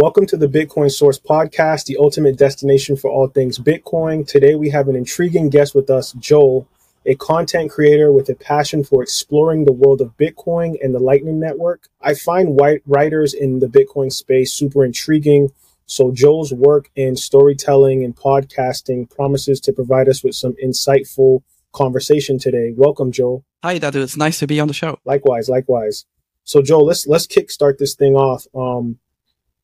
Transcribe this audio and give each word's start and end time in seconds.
Welcome 0.00 0.26
to 0.26 0.36
the 0.36 0.46
Bitcoin 0.46 0.92
Source 0.92 1.18
Podcast, 1.18 1.86
the 1.86 1.96
ultimate 1.96 2.38
destination 2.38 2.96
for 2.96 3.10
all 3.10 3.26
things 3.26 3.58
Bitcoin. 3.58 4.24
Today 4.24 4.54
we 4.54 4.70
have 4.70 4.86
an 4.86 4.94
intriguing 4.94 5.48
guest 5.48 5.74
with 5.74 5.90
us, 5.90 6.12
Joel, 6.12 6.68
a 7.04 7.16
content 7.16 7.72
creator 7.72 8.12
with 8.12 8.28
a 8.28 8.36
passion 8.36 8.84
for 8.84 9.02
exploring 9.02 9.64
the 9.64 9.72
world 9.72 10.00
of 10.00 10.16
Bitcoin 10.16 10.76
and 10.80 10.94
the 10.94 11.00
Lightning 11.00 11.40
Network. 11.40 11.88
I 12.00 12.14
find 12.14 12.50
white 12.50 12.80
writers 12.86 13.34
in 13.34 13.58
the 13.58 13.66
Bitcoin 13.66 14.12
space 14.12 14.52
super 14.52 14.84
intriguing. 14.84 15.48
So 15.86 16.12
Joel's 16.12 16.52
work 16.52 16.92
in 16.94 17.16
storytelling 17.16 18.04
and 18.04 18.14
podcasting 18.14 19.10
promises 19.10 19.58
to 19.62 19.72
provide 19.72 20.08
us 20.08 20.22
with 20.22 20.36
some 20.36 20.54
insightful 20.64 21.42
conversation 21.72 22.38
today. 22.38 22.72
Welcome, 22.76 23.10
Joel. 23.10 23.44
Hi, 23.64 23.80
Dadu. 23.80 23.96
It's 23.96 24.16
nice 24.16 24.38
to 24.38 24.46
be 24.46 24.60
on 24.60 24.68
the 24.68 24.74
show. 24.74 25.00
Likewise, 25.04 25.48
likewise. 25.48 26.06
So 26.44 26.62
Joel, 26.62 26.86
let's 26.86 27.08
let's 27.08 27.26
kickstart 27.26 27.78
this 27.78 27.96
thing 27.96 28.14
off. 28.14 28.46
Um, 28.54 29.00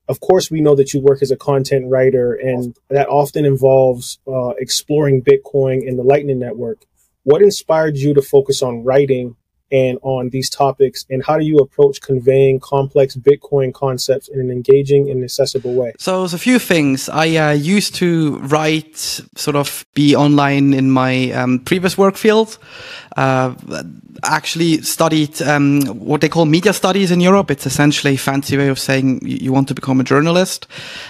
of 0.08 0.20
course, 0.20 0.50
we 0.50 0.60
know 0.60 0.74
that 0.74 0.92
you 0.92 1.00
work 1.00 1.22
as 1.22 1.30
a 1.30 1.36
content 1.36 1.90
writer, 1.90 2.34
and 2.34 2.76
that 2.90 3.08
often 3.08 3.44
involves 3.44 4.18
uh, 4.26 4.50
exploring 4.58 5.22
Bitcoin 5.22 5.86
and 5.88 5.98
the 5.98 6.02
Lightning 6.02 6.38
Network. 6.38 6.84
What 7.22 7.40
inspired 7.40 7.96
you 7.96 8.12
to 8.14 8.22
focus 8.22 8.62
on 8.62 8.84
writing 8.84 9.36
and 9.74 9.98
on 10.02 10.30
these 10.30 10.48
topics, 10.48 11.04
and 11.10 11.24
how 11.24 11.36
do 11.36 11.44
you 11.44 11.58
approach 11.58 12.00
conveying 12.00 12.60
complex 12.60 13.16
Bitcoin 13.16 13.74
concepts 13.74 14.28
in 14.28 14.38
an 14.38 14.50
engaging 14.50 15.10
and 15.10 15.24
accessible 15.24 15.74
way? 15.74 15.92
So, 15.98 16.20
there's 16.20 16.32
a 16.32 16.38
few 16.38 16.60
things. 16.60 17.08
I 17.08 17.26
uh, 17.36 17.50
used 17.50 17.96
to 17.96 18.38
write, 18.54 18.96
sort 19.34 19.56
of 19.56 19.84
be 19.94 20.14
online 20.14 20.72
in 20.74 20.92
my 20.92 21.32
um, 21.32 21.58
previous 21.58 21.98
work 21.98 22.16
field. 22.16 22.56
Uh, 23.16 23.54
actually 24.24 24.82
studied 24.82 25.40
um, 25.42 25.82
what 25.82 26.20
they 26.20 26.28
call 26.28 26.44
media 26.46 26.72
studies 26.72 27.10
in 27.10 27.20
Europe. 27.20 27.50
It's 27.50 27.66
essentially 27.66 28.14
a 28.14 28.18
fancy 28.18 28.56
way 28.56 28.68
of 28.68 28.78
saying 28.78 29.20
you 29.22 29.52
want 29.52 29.68
to 29.68 29.74
become 29.74 30.00
a 30.00 30.04
journalist. 30.04 30.66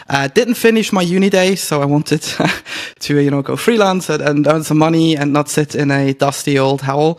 Uh, 0.09 0.29
didn't 0.29 0.55
finish 0.55 0.93
my 0.93 1.03
uni 1.03 1.31
days, 1.31 1.61
so 1.63 1.83
I 1.83 1.87
wanted 1.87 2.23
to, 3.01 3.21
you 3.21 3.31
know, 3.31 3.43
go 3.43 3.57
freelance 3.57 4.09
and, 4.09 4.23
and, 4.23 4.47
earn 4.47 4.65
some 4.65 4.79
money 4.79 5.17
and 5.17 5.33
not 5.33 5.49
sit 5.49 5.75
in 5.75 5.91
a 5.91 6.13
dusty 6.15 6.59
old 6.59 6.83
howl. 6.83 7.19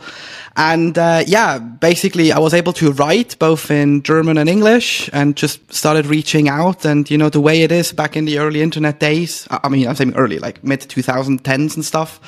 And 0.56 0.96
uh, 0.96 1.22
yeah, 1.26 1.58
basically, 1.58 2.32
I 2.32 2.38
was 2.38 2.54
able 2.54 2.72
to 2.74 2.92
write 2.92 3.38
both 3.38 3.70
in 3.70 4.02
German 4.02 4.38
and 4.38 4.48
English, 4.48 5.10
and 5.12 5.36
just 5.36 5.72
started 5.72 6.06
reaching 6.06 6.48
out. 6.48 6.84
And 6.84 7.10
you 7.10 7.18
know, 7.18 7.28
the 7.28 7.40
way 7.40 7.62
it 7.62 7.70
is 7.70 7.92
back 7.92 8.16
in 8.16 8.24
the 8.24 8.38
early 8.38 8.62
internet 8.62 8.98
days. 8.98 9.46
I 9.50 9.68
mean, 9.68 9.86
I'm 9.86 9.94
saying 9.94 10.14
early, 10.16 10.38
like 10.38 10.64
mid 10.64 10.80
2010s 10.80 11.76
and 11.76 11.84
stuff. 11.84 12.20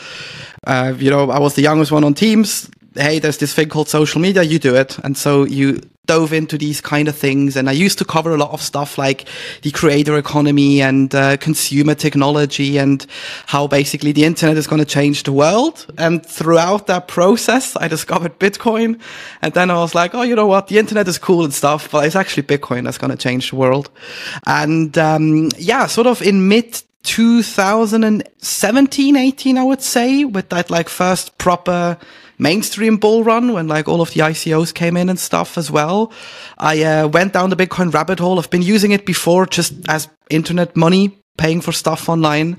Uh, 0.67 0.95
you 0.99 1.11
know, 1.11 1.31
I 1.31 1.39
was 1.39 1.55
the 1.55 1.63
youngest 1.63 1.91
one 1.91 2.05
on 2.05 2.15
Teams 2.15 2.69
hey, 2.95 3.19
there's 3.19 3.39
this 3.39 3.55
thing 3.55 3.69
called 3.69 3.89
social 3.89 4.21
media, 4.21 4.43
you 4.43 4.59
do 4.59 4.75
it. 4.75 4.99
And 4.99 5.17
so 5.17 5.45
you 5.45 5.81
dove 6.09 6.33
into 6.33 6.59
these 6.59 6.81
kind 6.81 7.07
of 7.07 7.17
things. 7.17 7.55
And 7.55 7.69
I 7.69 7.73
used 7.73 7.99
to 7.99 8.05
cover 8.05 8.35
a 8.35 8.37
lot 8.37 8.51
of 8.51 8.61
stuff 8.61 8.99
like 8.99 9.29
the 9.63 9.71
creator 9.71 10.19
economy 10.19 10.83
and 10.83 11.15
uh, 11.15 11.37
consumer 11.37 11.95
technology 11.95 12.79
and 12.79 13.07
how 13.47 13.69
basically 13.69 14.11
the 14.11 14.25
internet 14.25 14.57
is 14.57 14.67
going 14.67 14.81
to 14.81 14.87
change 14.87 15.23
the 15.23 15.33
world. 15.33 15.87
And 15.97 16.27
throughout 16.27 16.89
that 16.89 17.07
process, 17.07 17.77
I 17.77 17.87
discovered 17.87 18.41
Bitcoin. 18.41 19.01
And 19.43 19.55
then 19.55 19.71
I 19.71 19.75
was 19.75 19.95
like, 19.95 20.13
oh, 20.15 20.23
you 20.23 20.35
know 20.35 20.49
what? 20.49 20.67
The 20.67 20.79
internet 20.79 21.07
is 21.07 21.19
cool 21.19 21.45
and 21.45 21.55
stuff, 21.55 21.89
but 21.91 22.07
it's 22.07 22.17
actually 22.17 22.45
Bitcoin 22.45 22.85
that's 22.85 22.99
going 22.99 23.13
to 23.13 23.17
change 23.17 23.51
the 23.51 23.57
world. 23.57 23.91
And 24.47 24.97
um, 24.99 25.51
yeah, 25.59 25.87
sort 25.87 26.07
of 26.07 26.23
in 26.23 26.49
mid 26.49 26.83
2017, 27.05 29.17
18, 29.17 29.59
I 29.59 29.63
would 29.63 29.83
say, 29.83 30.25
with 30.25 30.49
that 30.49 30.71
like 30.71 30.89
first 30.89 31.39
proper 31.39 31.97
mainstream 32.39 32.97
bull 32.97 33.25
run 33.25 33.53
when 33.53 33.69
like 33.69 33.89
all 33.89 34.01
of 34.01 34.13
the 34.13 34.21
ICOs 34.21 34.73
came 34.73 34.97
in 34.97 35.09
and 35.09 35.19
stuff 35.19 35.59
as 35.59 35.71
well. 35.71 36.13
I 36.57 36.83
uh, 36.83 37.09
went 37.09 37.33
down 37.33 37.51
the 37.51 37.57
Bitcoin 37.57 37.93
rabbit 37.93 38.19
hole. 38.19 38.39
I've 38.39 38.51
been 38.51 38.63
using 38.63 38.93
it 38.93 39.05
before 39.05 39.47
just 39.47 39.75
as 39.89 40.09
internet 40.31 40.77
money 40.77 41.19
paying 41.37 41.61
for 41.61 41.73
stuff 41.73 42.09
online. 42.09 42.59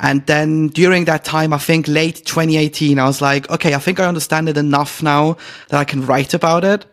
And 0.00 0.24
then 0.26 0.68
during 0.68 1.06
that 1.06 1.24
time, 1.24 1.52
I 1.52 1.58
think 1.58 1.88
late 1.88 2.24
2018, 2.26 2.98
I 2.98 3.06
was 3.06 3.20
like, 3.20 3.50
okay, 3.50 3.74
I 3.74 3.78
think 3.78 3.98
I 3.98 4.06
understand 4.06 4.48
it 4.48 4.56
enough 4.56 5.02
now 5.02 5.36
that 5.68 5.78
I 5.78 5.84
can 5.84 6.06
write 6.06 6.34
about 6.34 6.64
it 6.64 6.84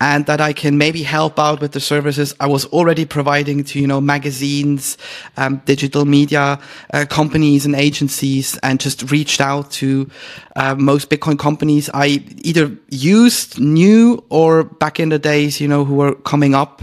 and 0.00 0.26
that 0.26 0.40
I 0.40 0.52
can 0.52 0.78
maybe 0.78 1.02
help 1.02 1.38
out 1.38 1.60
with 1.60 1.72
the 1.72 1.80
services 1.80 2.34
I 2.40 2.46
was 2.46 2.66
already 2.66 3.04
providing 3.04 3.64
to, 3.64 3.80
you 3.80 3.86
know, 3.86 4.00
magazines, 4.00 4.98
um, 5.36 5.62
digital 5.64 6.04
media 6.04 6.58
uh, 6.92 7.06
companies 7.08 7.66
and 7.66 7.74
agencies 7.74 8.58
and 8.62 8.80
just 8.80 9.10
reached 9.10 9.40
out 9.40 9.70
to 9.72 10.08
uh, 10.56 10.74
most 10.74 11.08
Bitcoin 11.08 11.38
companies 11.38 11.88
I 11.94 12.22
either 12.42 12.76
used, 12.90 13.58
new 13.58 14.22
or 14.28 14.64
back 14.64 15.00
in 15.00 15.08
the 15.08 15.18
days, 15.18 15.60
you 15.60 15.68
know, 15.68 15.84
who 15.84 15.94
were 15.94 16.14
coming 16.14 16.54
up. 16.54 16.82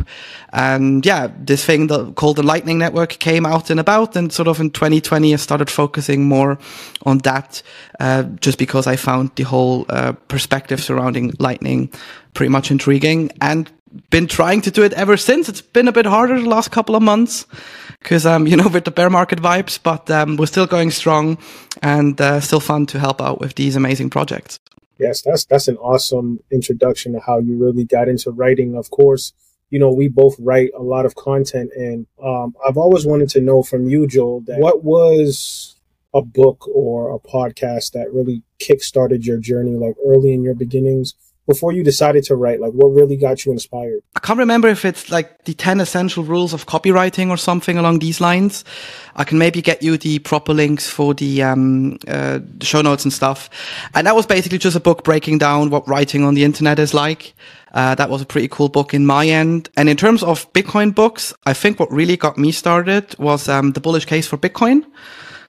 And 0.52 1.06
yeah, 1.06 1.32
this 1.38 1.64
thing 1.64 1.88
that, 1.88 2.16
called 2.16 2.38
the 2.38 2.44
Lightning 2.44 2.80
Network 2.80 3.10
came 3.20 3.46
out 3.46 3.70
and 3.70 3.80
about. 3.80 4.16
And 4.16 4.34
sort 4.34 4.48
of 4.48 4.60
in 4.60 4.72
2020, 4.72 5.34
I 5.34 5.38
started 5.38 5.70
focusing 5.70 6.26
more 6.26 6.58
on 7.06 7.20
that, 7.20 7.62
uh, 8.00 8.24
just 8.42 8.58
because 8.58 8.88
I 8.88 8.96
found 8.96 9.32
the 9.36 9.44
whole 9.44 9.86
uh, 9.90 10.14
perspective 10.28 10.82
surrounding 10.82 11.34
Lightning 11.40 11.92
pretty 12.34 12.50
much 12.50 12.72
intriguing 12.72 13.32
and 13.42 13.72
been 14.10 14.28
trying 14.28 14.62
to 14.62 14.72
do 14.72 14.84
it 14.84 14.94
ever 14.94 15.18
since. 15.18 15.50
It's 15.50 15.62
been 15.62 15.88
a 15.88 15.92
bit 15.92 16.06
harder 16.06 16.40
the 16.40 16.50
last 16.50 16.72
couple 16.72 16.96
of 16.96 17.02
months 17.02 17.46
because, 18.00 18.26
um, 18.26 18.48
you 18.48 18.56
know, 18.56 18.68
with 18.68 18.86
the 18.86 18.92
bear 18.92 19.10
market 19.10 19.40
vibes, 19.40 19.80
but 19.82 20.10
um, 20.12 20.38
we're 20.38 20.46
still 20.46 20.68
going 20.68 20.92
strong 20.92 21.38
and 21.82 22.20
uh, 22.22 22.40
still 22.40 22.60
fun 22.60 22.86
to 22.88 23.00
help 23.00 23.22
out 23.22 23.40
with 23.40 23.56
these 23.56 23.76
amazing 23.76 24.10
projects. 24.10 24.60
Yes, 25.00 25.22
that's 25.22 25.46
that's 25.46 25.70
an 25.70 25.78
awesome 25.78 26.40
introduction 26.52 27.14
to 27.14 27.22
how 27.22 27.40
you 27.40 27.58
really 27.58 27.86
got 27.86 28.10
into 28.10 28.32
writing. 28.32 28.76
Of 28.76 28.90
course, 28.92 29.32
you 29.70 29.80
know, 29.80 29.92
we 29.92 30.08
both 30.08 30.36
write 30.40 30.72
a 30.78 30.82
lot 30.82 31.06
of 31.06 31.16
content. 31.16 31.72
And 31.76 32.06
um, 32.24 32.56
I've 32.68 32.78
always 32.78 33.06
wanted 33.06 33.30
to 33.30 33.42
know 33.42 33.64
from 33.64 33.88
you, 33.88 34.08
Joel, 34.08 34.42
that 34.42 34.60
what 34.60 34.84
was 34.84 35.76
a 36.14 36.22
book 36.22 36.68
or 36.68 37.16
a 37.16 37.20
podcast 37.20 37.92
that 37.94 38.12
really 38.12 38.44
kickstarted 38.62 39.26
your 39.26 39.38
journey, 39.38 39.72
like 39.72 39.96
early 40.06 40.34
in 40.34 40.44
your 40.44 40.56
beginnings? 40.56 41.14
Before 41.50 41.72
you 41.72 41.84
decided 41.84 42.24
to 42.26 42.36
write, 42.36 42.62
like 42.62 42.74
what 42.74 42.90
really 42.90 43.18
got 43.18 43.44
you 43.44 43.52
inspired? 43.52 44.02
I 44.16 44.20
can't 44.20 44.38
remember 44.38 44.68
if 44.68 44.86
it's 44.86 45.10
like 45.10 45.46
the 45.46 45.56
10 45.56 45.80
essential 45.80 46.24
rules 46.24 46.54
of 46.54 46.68
copywriting 46.68 47.32
or 47.32 47.38
something 47.38 47.76
along 47.76 48.00
these 48.00 48.22
lines. 48.22 48.64
I 49.16 49.24
can 49.24 49.40
maybe 49.40 49.60
get 49.60 49.82
you 49.82 49.98
the 49.98 50.20
proper 50.20 50.54
links 50.54 50.88
for 50.88 51.16
the, 51.16 51.42
um, 51.42 51.98
uh, 52.08 52.42
show 52.62 52.84
notes 52.84 53.04
and 53.04 53.12
stuff. 53.12 53.50
And 53.96 54.06
that 54.06 54.16
was 54.16 54.28
basically 54.28 54.60
just 54.60 54.76
a 54.76 54.80
book 54.80 55.04
breaking 55.04 55.40
down 55.40 55.72
what 55.72 55.88
writing 55.88 56.24
on 56.24 56.36
the 56.36 56.44
internet 56.44 56.78
is 56.78 56.94
like. 56.94 57.34
Uh, 57.74 57.96
that 57.96 58.12
was 58.12 58.22
a 58.22 58.28
pretty 58.28 58.48
cool 58.48 58.70
book 58.70 58.94
in 58.94 59.08
my 59.08 59.28
end. 59.28 59.70
And 59.76 59.90
in 59.90 59.98
terms 59.98 60.22
of 60.22 60.52
Bitcoin 60.54 60.94
books, 60.94 61.34
I 61.46 61.54
think 61.54 61.80
what 61.80 61.92
really 61.92 62.16
got 62.16 62.38
me 62.38 62.52
started 62.52 63.18
was 63.18 63.50
um, 63.50 63.72
The 63.72 63.82
Bullish 63.82 64.06
Case 64.06 64.28
for 64.28 64.38
Bitcoin, 64.38 64.86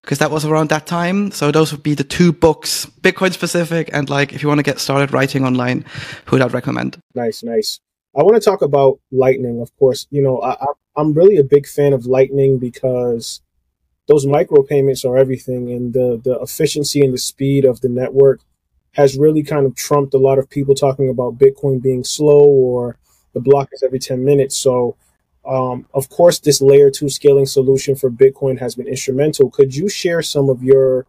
because 0.03 0.19
that 0.19 0.31
was 0.31 0.45
around 0.45 0.71
that 0.71 0.87
time. 0.87 1.31
So 1.31 1.51
those 1.51 1.73
would 1.73 1.83
be 1.83 1.95
the 1.95 2.05
two 2.05 2.33
books, 2.33 2.87
Bitcoin 3.01 3.33
specific, 3.33 3.91
and 3.93 4.09
like 4.09 4.33
if 4.33 4.43
you 4.43 4.49
want 4.49 4.59
to 4.59 4.65
get 4.65 4.79
started 4.79 5.13
writing 5.13 5.45
online, 5.45 5.85
who 6.27 6.37
would 6.37 6.43
I 6.43 6.47
recommend? 6.47 6.99
Nice, 7.15 7.43
nice. 7.43 7.81
I 8.17 8.23
want 8.23 8.35
to 8.35 8.41
talk 8.41 8.63
about 8.63 8.99
Lightning, 9.13 9.61
of 9.61 9.77
course. 9.79 10.07
You 10.11 10.23
know, 10.23 10.43
I, 10.43 10.57
I'm 10.97 11.13
really 11.13 11.37
a 11.37 11.45
big 11.45 11.67
fan 11.67 11.93
of 11.93 12.07
Lightning 12.07 12.59
because 12.59 13.41
those 14.09 14.27
micropayments 14.27 15.09
are 15.09 15.17
everything, 15.17 15.71
and 15.71 15.93
the 15.93 16.21
the 16.23 16.41
efficiency 16.41 17.01
and 17.05 17.15
the 17.15 17.19
speed 17.19 17.65
of 17.65 17.81
the 17.81 17.89
network 17.89 18.41
has 18.93 19.17
really 19.17 19.43
kind 19.43 19.67
of 19.67 19.77
trumped 19.77 20.15
a 20.15 20.19
lot 20.19 20.39
of 20.39 20.51
people 20.51 20.75
talking 20.75 21.09
about 21.09 21.39
Bitcoin 21.39 21.81
being 21.81 22.03
slow 22.03 22.43
or 22.43 22.97
the 23.35 23.41
block 23.41 23.69
is 23.73 23.85
every 23.85 24.01
10 24.01 24.25
minutes. 24.25 24.57
So, 24.57 24.97
um, 25.45 25.87
of 25.95 26.09
course, 26.11 26.39
this 26.39 26.61
layer 26.61 26.91
two 26.91 27.09
scaling 27.09 27.47
solution 27.47 27.97
for 27.97 28.11
Bitcoin 28.11 28.59
has 28.59 28.75
been 28.75 28.87
instrumental. 28.87 29.51
Could 29.51 29.75
you 29.75 29.89
share 29.89 30.23
some 30.23 30.49
of 30.49 30.63
your 30.63 31.07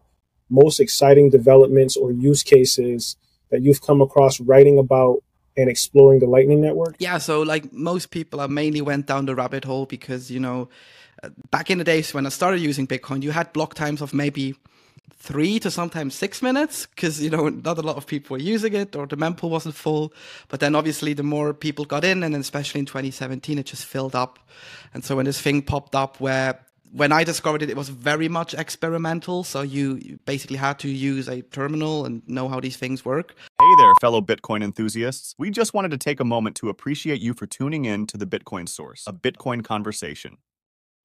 most 0.48 0.80
exciting 0.80 1.30
developments 1.30 1.96
or 1.96 2.12
use 2.12 2.42
cases 2.42 3.16
that 3.50 3.62
you've 3.62 3.82
come 3.82 4.00
across 4.00 4.40
writing 4.40 4.78
about 4.78 5.22
and 5.56 5.68
exploring 5.68 6.20
the 6.20 6.26
Lightning 6.26 6.60
Network? 6.60 6.96
Yeah, 6.98 7.18
so 7.18 7.42
like 7.42 7.72
most 7.72 8.10
people, 8.10 8.40
I 8.40 8.46
mainly 8.46 8.80
went 8.80 9.06
down 9.06 9.26
the 9.26 9.34
rabbit 9.34 9.64
hole 9.64 9.86
because, 9.86 10.30
you 10.30 10.40
know, 10.40 10.68
back 11.50 11.70
in 11.70 11.78
the 11.78 11.84
days 11.84 12.14
when 12.14 12.26
I 12.26 12.30
started 12.30 12.60
using 12.60 12.86
Bitcoin, 12.86 13.22
you 13.22 13.30
had 13.30 13.52
block 13.52 13.74
times 13.74 14.00
of 14.00 14.14
maybe 14.14 14.54
three 15.14 15.60
to 15.60 15.70
sometimes 15.70 16.14
six 16.14 16.42
minutes 16.42 16.86
because 16.86 17.22
you 17.22 17.30
know 17.30 17.48
not 17.48 17.78
a 17.78 17.82
lot 17.82 17.96
of 17.96 18.06
people 18.06 18.34
were 18.34 18.42
using 18.42 18.74
it 18.74 18.96
or 18.96 19.06
the 19.06 19.16
mempool 19.16 19.50
wasn't 19.50 19.74
full 19.74 20.12
but 20.48 20.58
then 20.58 20.74
obviously 20.74 21.12
the 21.12 21.22
more 21.22 21.54
people 21.54 21.84
got 21.84 22.04
in 22.04 22.22
and 22.24 22.34
especially 22.34 22.80
in 22.80 22.86
2017 22.86 23.58
it 23.58 23.66
just 23.66 23.84
filled 23.84 24.16
up 24.16 24.38
and 24.92 25.04
so 25.04 25.14
when 25.14 25.24
this 25.24 25.40
thing 25.40 25.62
popped 25.62 25.94
up 25.94 26.20
where 26.20 26.58
when 26.92 27.10
I 27.10 27.24
discovered 27.24 27.62
it, 27.62 27.70
it 27.70 27.76
was 27.76 27.88
very 27.88 28.28
much 28.28 28.52
experimental. 28.52 29.44
So 29.44 29.62
you, 29.62 29.96
you 29.96 30.18
basically 30.26 30.58
had 30.58 30.78
to 30.80 30.88
use 30.88 31.26
a 31.26 31.40
terminal 31.40 32.04
and 32.04 32.22
know 32.28 32.48
how 32.48 32.60
these 32.60 32.76
things 32.76 33.04
work. 33.04 33.34
Hey 33.58 33.74
there, 33.78 33.94
fellow 34.00 34.20
Bitcoin 34.20 34.62
enthusiasts. 34.62 35.34
We 35.38 35.50
just 35.50 35.72
wanted 35.72 35.90
to 35.92 35.96
take 35.96 36.20
a 36.20 36.24
moment 36.24 36.54
to 36.56 36.68
appreciate 36.68 37.20
you 37.20 37.32
for 37.32 37.46
tuning 37.46 37.86
in 37.86 38.06
to 38.08 38.18
the 38.18 38.26
Bitcoin 38.26 38.68
Source, 38.68 39.04
a 39.06 39.12
Bitcoin 39.12 39.64
conversation. 39.64 40.36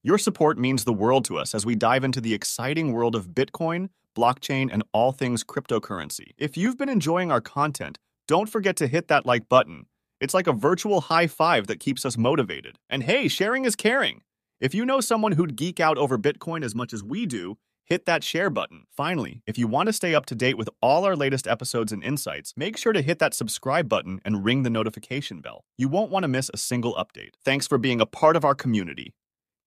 Your 0.03 0.17
support 0.17 0.57
means 0.57 0.83
the 0.83 0.93
world 0.93 1.25
to 1.25 1.37
us 1.37 1.55
as 1.55 1.65
we 1.65 1.75
dive 1.75 2.03
into 2.03 2.21
the 2.21 2.33
exciting 2.33 2.93
world 2.93 3.15
of 3.15 3.29
Bitcoin, 3.29 3.89
blockchain, 4.15 4.69
and 4.71 4.83
all 4.93 5.11
things 5.11 5.43
cryptocurrency. 5.43 6.31
If 6.37 6.55
you've 6.55 6.77
been 6.77 6.89
enjoying 6.89 7.31
our 7.31 7.41
content, 7.41 7.97
don't 8.27 8.49
forget 8.49 8.75
to 8.77 8.87
hit 8.87 9.07
that 9.07 9.25
like 9.25 9.49
button. 9.49 9.87
It's 10.19 10.33
like 10.33 10.47
a 10.47 10.53
virtual 10.53 11.01
high 11.01 11.27
five 11.27 11.67
that 11.67 11.79
keeps 11.79 12.05
us 12.05 12.17
motivated. 12.17 12.77
And 12.89 13.03
hey, 13.03 13.27
sharing 13.27 13.65
is 13.65 13.75
caring. 13.75 14.21
If 14.59 14.73
you 14.73 14.85
know 14.85 15.01
someone 15.01 15.33
who'd 15.33 15.55
geek 15.55 15.79
out 15.79 15.97
over 15.97 16.17
Bitcoin 16.17 16.63
as 16.63 16.73
much 16.73 16.93
as 16.93 17.03
we 17.03 17.25
do, 17.25 17.57
hit 17.85 18.05
that 18.05 18.23
share 18.23 18.49
button. 18.49 18.83
Finally, 18.91 19.41
if 19.45 19.57
you 19.57 19.67
want 19.67 19.87
to 19.87 19.93
stay 19.93 20.13
up 20.13 20.25
to 20.27 20.35
date 20.35 20.57
with 20.57 20.69
all 20.81 21.05
our 21.05 21.15
latest 21.15 21.47
episodes 21.47 21.91
and 21.91 22.03
insights, 22.03 22.53
make 22.57 22.77
sure 22.77 22.93
to 22.93 23.01
hit 23.01 23.19
that 23.19 23.33
subscribe 23.33 23.87
button 23.87 24.19
and 24.25 24.43
ring 24.43 24.63
the 24.63 24.69
notification 24.69 25.41
bell. 25.41 25.63
You 25.77 25.87
won't 25.87 26.11
want 26.11 26.23
to 26.23 26.27
miss 26.27 26.51
a 26.53 26.57
single 26.57 26.95
update. 26.95 27.31
Thanks 27.45 27.67
for 27.67 27.77
being 27.77 28.01
a 28.01 28.05
part 28.05 28.35
of 28.35 28.43
our 28.43 28.55
community. 28.55 29.13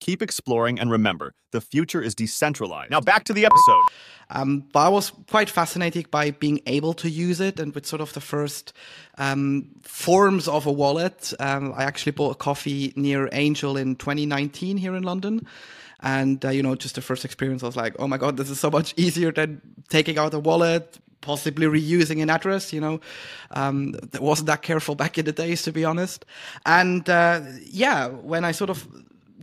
Keep 0.00 0.22
exploring 0.22 0.80
and 0.80 0.90
remember, 0.90 1.34
the 1.52 1.60
future 1.60 2.02
is 2.02 2.14
decentralized. 2.14 2.90
Now 2.90 3.00
back 3.00 3.24
to 3.24 3.32
the 3.32 3.44
episode. 3.44 3.82
Um, 4.30 4.64
but 4.72 4.80
I 4.80 4.88
was 4.88 5.12
quite 5.28 5.50
fascinated 5.50 6.10
by 6.10 6.30
being 6.30 6.60
able 6.66 6.94
to 6.94 7.10
use 7.10 7.40
it 7.40 7.58
and 7.58 7.74
with 7.74 7.84
sort 7.84 8.00
of 8.00 8.12
the 8.12 8.20
first 8.20 8.72
um, 9.18 9.70
forms 9.82 10.46
of 10.46 10.66
a 10.66 10.72
wallet. 10.72 11.32
Um, 11.40 11.74
I 11.76 11.84
actually 11.84 12.12
bought 12.12 12.30
a 12.30 12.36
coffee 12.36 12.92
near 12.96 13.28
Angel 13.32 13.76
in 13.76 13.96
2019 13.96 14.76
here 14.76 14.94
in 14.94 15.02
London. 15.02 15.46
And, 16.02 16.42
uh, 16.44 16.50
you 16.50 16.62
know, 16.62 16.74
just 16.76 16.94
the 16.94 17.02
first 17.02 17.24
experience, 17.24 17.62
I 17.62 17.66
was 17.66 17.76
like, 17.76 17.96
oh 17.98 18.08
my 18.08 18.16
God, 18.16 18.36
this 18.36 18.50
is 18.50 18.60
so 18.60 18.70
much 18.70 18.94
easier 18.96 19.32
than 19.32 19.60
taking 19.88 20.16
out 20.16 20.32
a 20.32 20.38
wallet, 20.38 20.98
possibly 21.20 21.66
reusing 21.66 22.22
an 22.22 22.30
address, 22.30 22.72
you 22.72 22.80
know. 22.80 23.00
Um, 23.50 23.94
wasn't 24.18 24.46
that 24.46 24.62
careful 24.62 24.94
back 24.94 25.18
in 25.18 25.24
the 25.24 25.32
days, 25.32 25.62
to 25.62 25.72
be 25.72 25.84
honest. 25.84 26.24
And 26.64 27.08
uh, 27.10 27.42
yeah, 27.64 28.06
when 28.06 28.44
I 28.44 28.52
sort 28.52 28.70
of 28.70 28.86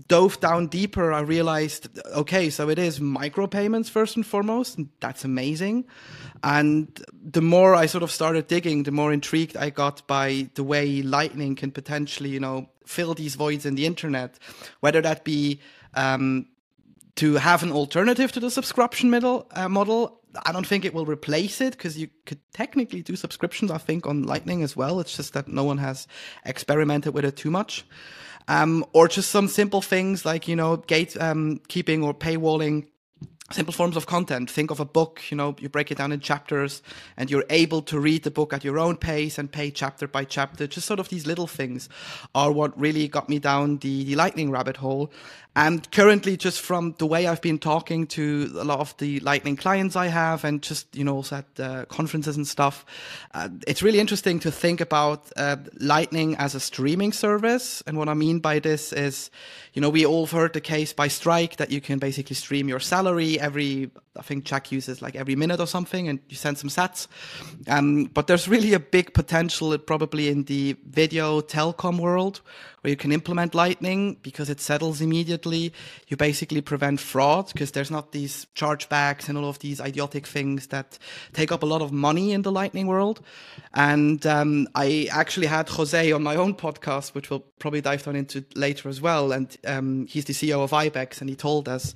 dove 0.08 0.40
down 0.40 0.68
deeper, 0.68 1.12
I 1.12 1.20
realized, 1.22 1.90
okay, 2.08 2.50
so 2.50 2.70
it 2.70 2.80
is 2.80 3.00
micropayments 3.00 3.90
first 3.90 4.16
and 4.16 4.26
foremost, 4.26 4.78
and 4.78 4.90
that's 5.00 5.26
amazing. 5.26 5.86
And 6.44 6.88
the 7.14 7.42
more 7.42 7.76
I 7.76 7.88
sort 7.88 8.04
of 8.04 8.12
started 8.12 8.48
digging, 8.48 8.84
the 8.84 8.92
more 8.92 9.12
intrigued 9.12 9.58
I 9.58 9.70
got 9.70 10.06
by 10.08 10.50
the 10.56 10.64
way 10.64 11.02
Lightning 11.02 11.56
can 11.56 11.72
potentially, 11.72 12.30
you 12.30 12.40
know, 12.40 12.70
fill 12.86 13.14
these 13.14 13.36
voids 13.36 13.66
in 13.66 13.76
the 13.76 13.86
internet, 13.86 14.40
whether 14.80 15.02
that 15.02 15.24
be 15.24 15.60
um, 15.94 16.48
to 17.16 17.36
have 17.36 17.64
an 17.64 17.72
alternative 17.72 18.32
to 18.34 18.40
the 18.40 18.52
subscription 18.52 19.10
model. 19.10 19.48
Uh, 19.52 19.68
model. 19.68 20.22
I 20.46 20.52
don't 20.52 20.68
think 20.68 20.86
it 20.86 20.94
will 20.94 21.06
replace 21.06 21.62
it 21.62 21.72
because 21.72 21.98
you 21.98 22.10
could 22.26 22.40
technically 22.54 23.02
do 23.02 23.16
subscriptions, 23.16 23.72
I 23.72 23.80
think, 23.80 24.06
on 24.06 24.24
Lightning 24.24 24.62
as 24.62 24.76
well. 24.76 25.00
It's 25.00 25.18
just 25.18 25.34
that 25.34 25.48
no 25.48 25.64
one 25.64 25.80
has 25.80 26.08
experimented 26.46 27.14
with 27.14 27.26
it 27.26 27.36
too 27.36 27.50
much. 27.50 27.86
Um, 28.48 28.86
or 28.94 29.08
just 29.08 29.30
some 29.30 29.48
simple 29.48 29.82
things 29.82 30.26
like, 30.26 30.48
you 30.48 30.56
know, 30.56 30.78
gate 30.78 31.20
um, 31.20 31.60
keeping 31.68 32.04
or 32.04 32.14
paywalling 32.14 32.88
simple 33.52 33.74
forms 33.74 33.96
of 33.96 34.06
content. 34.06 34.52
Think 34.52 34.72
of 34.72 34.80
a 34.80 34.86
book, 34.86 35.22
you 35.30 35.38
know, 35.38 35.56
you 35.60 35.70
break 35.70 35.90
it 35.92 35.98
down 35.98 36.12
in 36.12 36.20
chapters 36.20 36.82
and 37.16 37.32
you're 37.32 37.46
able 37.50 37.82
to 37.84 38.00
read 38.00 38.24
the 38.24 38.32
book 38.32 38.52
at 38.52 38.64
your 38.64 38.78
own 38.78 38.98
pace 38.98 39.38
and 39.38 39.52
pay 39.52 39.72
chapter 39.72 40.08
by 40.08 40.26
chapter. 40.26 40.68
Just 40.68 40.86
sort 40.86 41.00
of 41.00 41.10
these 41.10 41.26
little 41.26 41.48
things 41.48 41.88
are 42.36 42.52
what 42.52 42.78
really 42.80 43.08
got 43.08 43.30
me 43.30 43.40
down 43.40 43.78
the, 43.78 44.04
the 44.04 44.16
lightning 44.16 44.52
rabbit 44.52 44.78
hole. 44.78 45.12
And 45.58 45.92
currently, 45.92 46.38
just 46.38 46.62
from 46.62 46.94
the 47.00 47.08
way 47.08 47.26
I've 47.26 47.42
been 47.42 47.58
talking 47.58 48.06
to 48.10 48.52
a 48.60 48.64
lot 48.64 48.80
of 48.80 48.96
the 48.98 49.20
Lightning 49.22 49.56
clients 49.56 49.96
I 49.96 50.06
have, 50.06 50.44
and 50.44 50.62
just 50.62 50.96
you 50.96 51.04
know 51.04 51.16
also 51.16 51.38
at 51.38 51.60
uh, 51.60 51.86
conferences 51.86 52.38
and 52.38 52.48
stuff, 52.48 52.86
uh, 53.34 53.50
it's 53.66 53.82
really 53.82 54.00
interesting 54.00 54.40
to 54.42 54.52
think 54.52 54.82
about 54.82 55.32
uh, 55.36 55.56
Lightning 55.80 56.36
as 56.36 56.54
a 56.54 56.60
streaming 56.60 57.12
service. 57.12 57.82
And 57.88 57.98
what 57.98 58.08
I 58.08 58.14
mean 58.14 58.38
by 58.38 58.60
this 58.60 58.94
is, 58.94 59.32
you 59.74 59.82
know, 59.82 59.90
we 59.90 60.06
all 60.06 60.28
heard 60.28 60.54
the 60.54 60.62
case 60.62 60.94
by 60.94 61.08
Strike 61.08 61.56
that 61.56 61.72
you 61.72 61.82
can 61.82 61.98
basically 61.98 62.36
stream 62.36 62.70
your 62.70 62.80
salary 62.80 63.40
every. 63.40 63.90
I 64.18 64.22
think 64.22 64.44
Jack 64.44 64.72
uses 64.72 65.02
like 65.02 65.16
every 65.16 65.36
minute 65.36 65.60
or 65.60 65.68
something, 65.68 66.08
and 66.08 66.20
you 66.30 66.36
send 66.36 66.58
some 66.58 66.70
sats. 66.70 67.08
Um, 67.68 68.06
but 68.06 68.28
there's 68.28 68.48
really 68.48 68.74
a 68.74 68.80
big 68.80 69.14
potential, 69.14 69.78
probably 69.78 70.30
in 70.30 70.44
the 70.46 70.76
video 70.86 71.42
telecom 71.42 72.00
world, 72.00 72.42
where 72.82 72.92
you 72.92 72.98
can 72.98 73.12
implement 73.12 73.56
Lightning 73.56 74.18
because 74.22 74.50
it 74.50 74.62
settles 74.62 75.02
immediately. 75.02 75.74
You 76.08 76.18
basically 76.18 76.62
prevent 76.62 77.00
fraud 77.00 77.48
because 77.52 77.72
there's 77.72 77.92
not 77.92 78.12
these 78.12 78.48
chargebacks 78.56 79.28
and 79.28 79.38
all 79.38 79.50
of 79.50 79.60
these 79.60 79.80
idiotic 79.80 80.28
things 80.28 80.68
that 80.68 80.98
take 81.34 81.52
up 81.52 81.64
a 81.64 81.66
lot 81.66 81.82
of 81.82 81.92
money 81.92 82.32
in 82.32 82.44
the 82.44 82.52
Lightning 82.52 82.88
world. 82.88 83.22
And 83.74 84.26
um, 84.26 84.68
I 84.76 85.10
actually 85.12 85.48
had 85.48 85.70
Jose 85.70 86.12
on 86.12 86.24
my 86.24 86.36
own 86.36 86.56
podcast, 86.56 87.14
which 87.14 87.30
we'll 87.30 87.44
probably 87.60 87.82
dive 87.82 88.04
down 88.04 88.16
into 88.16 88.46
later 88.56 88.90
as 88.90 89.02
well. 89.02 89.32
And 89.32 89.56
um, 89.66 90.08
he's 90.08 90.26
the 90.26 90.34
CEO 90.34 90.64
of 90.64 90.72
IBEX, 90.72 91.20
and 91.20 91.30
he 91.30 91.36
told 91.36 91.68
us, 91.68 91.94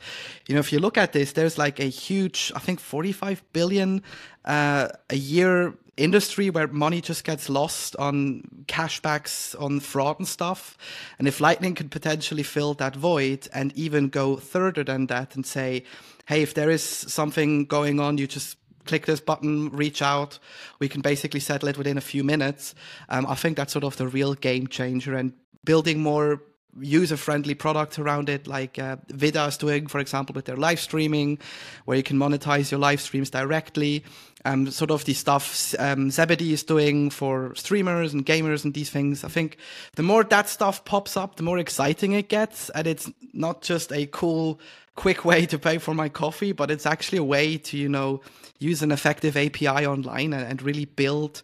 you 0.48 0.56
know, 0.56 0.60
if 0.60 0.74
you 0.74 0.80
look 0.80 0.98
at 0.98 1.14
this, 1.14 1.32
there's 1.34 1.58
like 1.58 1.80
a 1.80 1.86
huge, 2.12 2.52
I 2.56 2.60
think, 2.60 2.80
45 2.80 3.44
billion 3.54 4.04
uh, 4.44 4.90
a 5.10 5.16
year 5.16 5.74
industry 5.98 6.50
where 6.50 6.68
money 6.68 7.00
just 7.02 7.24
gets 7.24 7.50
lost 7.50 7.96
on 7.98 8.44
cashbacks, 8.68 9.56
on 9.62 9.80
fraud 9.80 10.20
and 10.20 10.28
stuff. 10.28 10.78
And 11.20 11.28
if 11.28 11.40
Lightning 11.40 11.76
could 11.76 11.92
potentially 11.92 12.44
fill 12.44 12.74
that 12.76 12.96
void 12.96 13.48
and 13.54 13.72
even 13.78 14.10
go 14.10 14.38
further 14.38 14.84
than 14.84 15.08
that 15.08 15.36
and 15.36 15.46
say, 15.46 15.84
hey, 16.26 16.42
if 16.42 16.54
there 16.54 16.70
is 16.70 16.84
something 16.84 17.66
going 17.66 18.00
on, 18.00 18.18
you 18.18 18.28
just 18.28 18.58
click 18.86 19.06
this 19.06 19.22
button, 19.22 19.70
reach 19.70 20.02
out. 20.02 20.40
We 20.80 20.90
can 20.90 21.02
basically 21.02 21.40
settle 21.40 21.70
it 21.70 21.78
within 21.78 21.98
a 21.98 22.02
few 22.02 22.24
minutes. 22.24 22.76
Um, 23.10 23.26
I 23.28 23.36
think 23.36 23.58
that's 23.58 23.74
sort 23.74 23.86
of 23.86 23.96
the 23.98 24.08
real 24.08 24.34
game 24.34 24.68
changer 24.68 25.16
and 25.16 25.34
building 25.64 26.00
more 26.00 26.42
user 26.80 27.18
friendly 27.18 27.54
products 27.54 28.00
around 28.00 28.30
it, 28.30 28.48
like 28.48 28.80
uh, 28.80 28.98
Vida 29.10 29.46
is 29.46 29.58
doing, 29.58 29.88
for 29.88 30.00
example, 30.00 30.34
with 30.34 30.46
their 30.46 30.56
live 30.56 30.80
streaming, 30.80 31.40
where 31.86 31.98
you 31.98 32.04
can 32.04 32.18
monetize 32.18 32.72
your 32.72 32.80
live 32.80 33.02
streams 33.02 33.30
directly. 33.30 34.04
Um, 34.44 34.72
sort 34.72 34.90
of 34.90 35.06
the 35.06 35.14
stuff 35.14 35.76
um, 35.78 36.10
Zebedee 36.10 36.54
is 36.54 36.64
doing 36.64 37.12
for 37.12 37.54
streamers 37.54 38.14
and 38.14 38.26
gamers 38.26 38.64
and 38.64 38.74
these 38.74 38.90
things. 38.90 39.24
I 39.24 39.28
think 39.28 39.58
the 39.96 40.04
more 40.04 40.24
that 40.24 40.50
stuff 40.50 40.84
pops 40.84 41.16
up, 41.16 41.36
the 41.36 41.44
more 41.44 41.60
exciting 41.60 42.14
it 42.14 42.28
gets. 42.28 42.70
And 42.72 42.88
it's 42.88 43.12
not 43.34 43.62
just 43.62 43.92
a 43.92 44.08
cool, 44.08 44.60
quick 44.96 45.26
way 45.32 45.46
to 45.46 45.60
pay 45.60 45.78
for 45.78 45.94
my 45.94 46.10
coffee, 46.10 46.52
but 46.52 46.72
it's 46.72 46.86
actually 46.86 47.18
a 47.18 47.24
way 47.24 47.58
to, 47.58 47.78
you 47.78 47.90
know, 47.90 48.22
use 48.60 48.82
an 48.82 48.92
effective 48.92 49.36
API 49.36 49.86
online 49.86 50.34
and, 50.34 50.46
and 50.46 50.62
really 50.62 50.86
build 50.86 51.42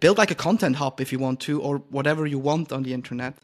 build 0.00 0.18
like 0.18 0.30
a 0.30 0.34
content 0.34 0.76
hub 0.76 1.00
if 1.00 1.12
you 1.12 1.18
want 1.18 1.40
to, 1.40 1.60
or 1.60 1.78
whatever 1.90 2.26
you 2.26 2.38
want 2.38 2.72
on 2.72 2.82
the 2.82 2.94
internet, 2.94 3.36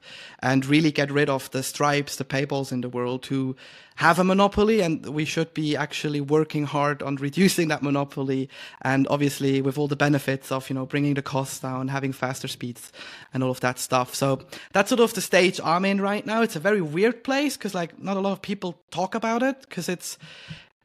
and 0.42 0.64
really 0.66 0.90
get 0.90 1.10
rid 1.10 1.28
of 1.28 1.50
the 1.50 1.62
stripes, 1.62 2.16
the 2.16 2.24
paywalls 2.24 2.72
in 2.72 2.80
the 2.80 2.88
world 2.88 3.26
who 3.26 3.54
have 4.00 4.18
a 4.18 4.24
monopoly. 4.24 4.80
And 4.80 5.04
we 5.06 5.26
should 5.26 5.52
be 5.52 5.76
actually 5.76 6.22
working 6.22 6.64
hard 6.64 7.02
on 7.02 7.16
reducing 7.16 7.68
that 7.68 7.82
monopoly. 7.82 8.48
And 8.80 9.06
obviously, 9.10 9.60
with 9.60 9.76
all 9.76 9.88
the 9.88 9.96
benefits 9.96 10.50
of, 10.50 10.70
you 10.70 10.74
know, 10.74 10.86
bringing 10.86 11.14
the 11.14 11.22
costs 11.22 11.60
down, 11.60 11.88
having 11.88 12.12
faster 12.12 12.48
speeds 12.48 12.92
and 13.34 13.44
all 13.44 13.50
of 13.50 13.60
that 13.60 13.78
stuff. 13.78 14.14
So 14.14 14.40
that's 14.72 14.88
sort 14.88 15.00
of 15.00 15.12
the 15.12 15.20
stage 15.20 15.60
I'm 15.62 15.84
in 15.84 16.00
right 16.00 16.24
now. 16.24 16.40
It's 16.40 16.56
a 16.56 16.60
very 16.60 16.80
weird 16.80 17.22
place 17.22 17.58
because 17.58 17.74
like 17.74 17.98
not 18.02 18.16
a 18.16 18.20
lot 18.20 18.32
of 18.32 18.40
people 18.40 18.80
talk 18.90 19.14
about 19.14 19.42
it 19.42 19.60
because 19.60 19.90
it's, 19.90 20.16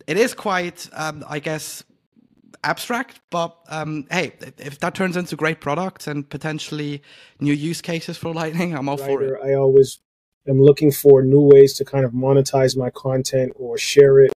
it 0.08 0.18
is 0.18 0.34
quite, 0.34 0.90
um, 0.92 1.24
I 1.30 1.40
guess, 1.40 1.86
abstract, 2.66 3.22
but 3.30 3.56
um, 3.70 4.08
hey, 4.12 4.34
if 4.58 4.80
that 4.80 4.96
turns 4.96 5.16
into 5.16 5.36
great 5.36 5.62
products 5.62 6.08
and 6.08 6.28
potentially 6.28 7.02
new 7.40 7.54
use 7.54 7.82
cases 7.82 8.18
for 8.18 8.34
Lightning, 8.42 8.76
I'm 8.76 8.90
all 8.90 8.98
for 8.98 9.24
it. 9.24 9.40
I 9.42 9.54
always 9.54 10.00
am 10.48 10.62
looking 10.62 10.92
for 10.92 11.24
new 11.24 11.42
ways 11.42 11.74
to 11.76 11.86
kind 11.86 12.06
of 12.06 12.12
monetize 12.12 12.78
my 12.78 12.90
content 12.90 13.54
or 13.56 13.78
share 13.78 14.20
it. 14.20 14.32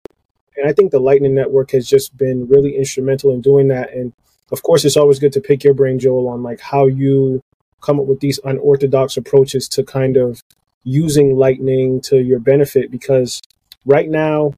And 0.57 0.69
I 0.69 0.73
think 0.73 0.91
the 0.91 1.01
Lightning 1.01 1.35
Network 1.35 1.73
has 1.73 1.89
just 1.89 2.17
been 2.17 2.49
really 2.49 2.77
instrumental 2.77 3.33
in 3.33 3.41
doing 3.41 3.69
that. 3.69 3.93
And 3.93 4.13
of 4.53 4.63
course, 4.63 4.85
it's 4.85 4.97
always 4.97 5.19
good 5.19 5.33
to 5.35 5.41
pick 5.41 5.65
your 5.65 5.75
brain, 5.75 5.99
Joel, 5.99 6.29
on 6.29 6.43
like 6.43 6.61
how 6.61 6.87
you 6.87 7.43
come 7.81 8.01
up 8.01 8.07
with 8.07 8.21
these 8.21 8.41
unorthodox 8.45 9.17
approaches 9.17 9.69
to 9.69 9.85
kind 9.85 10.17
of 10.17 10.43
using 10.85 11.37
Lightning 11.37 12.01
to 12.03 12.19
your 12.19 12.39
benefit. 12.39 12.91
Because 12.91 13.43
right 13.85 14.09
now, 14.09 14.55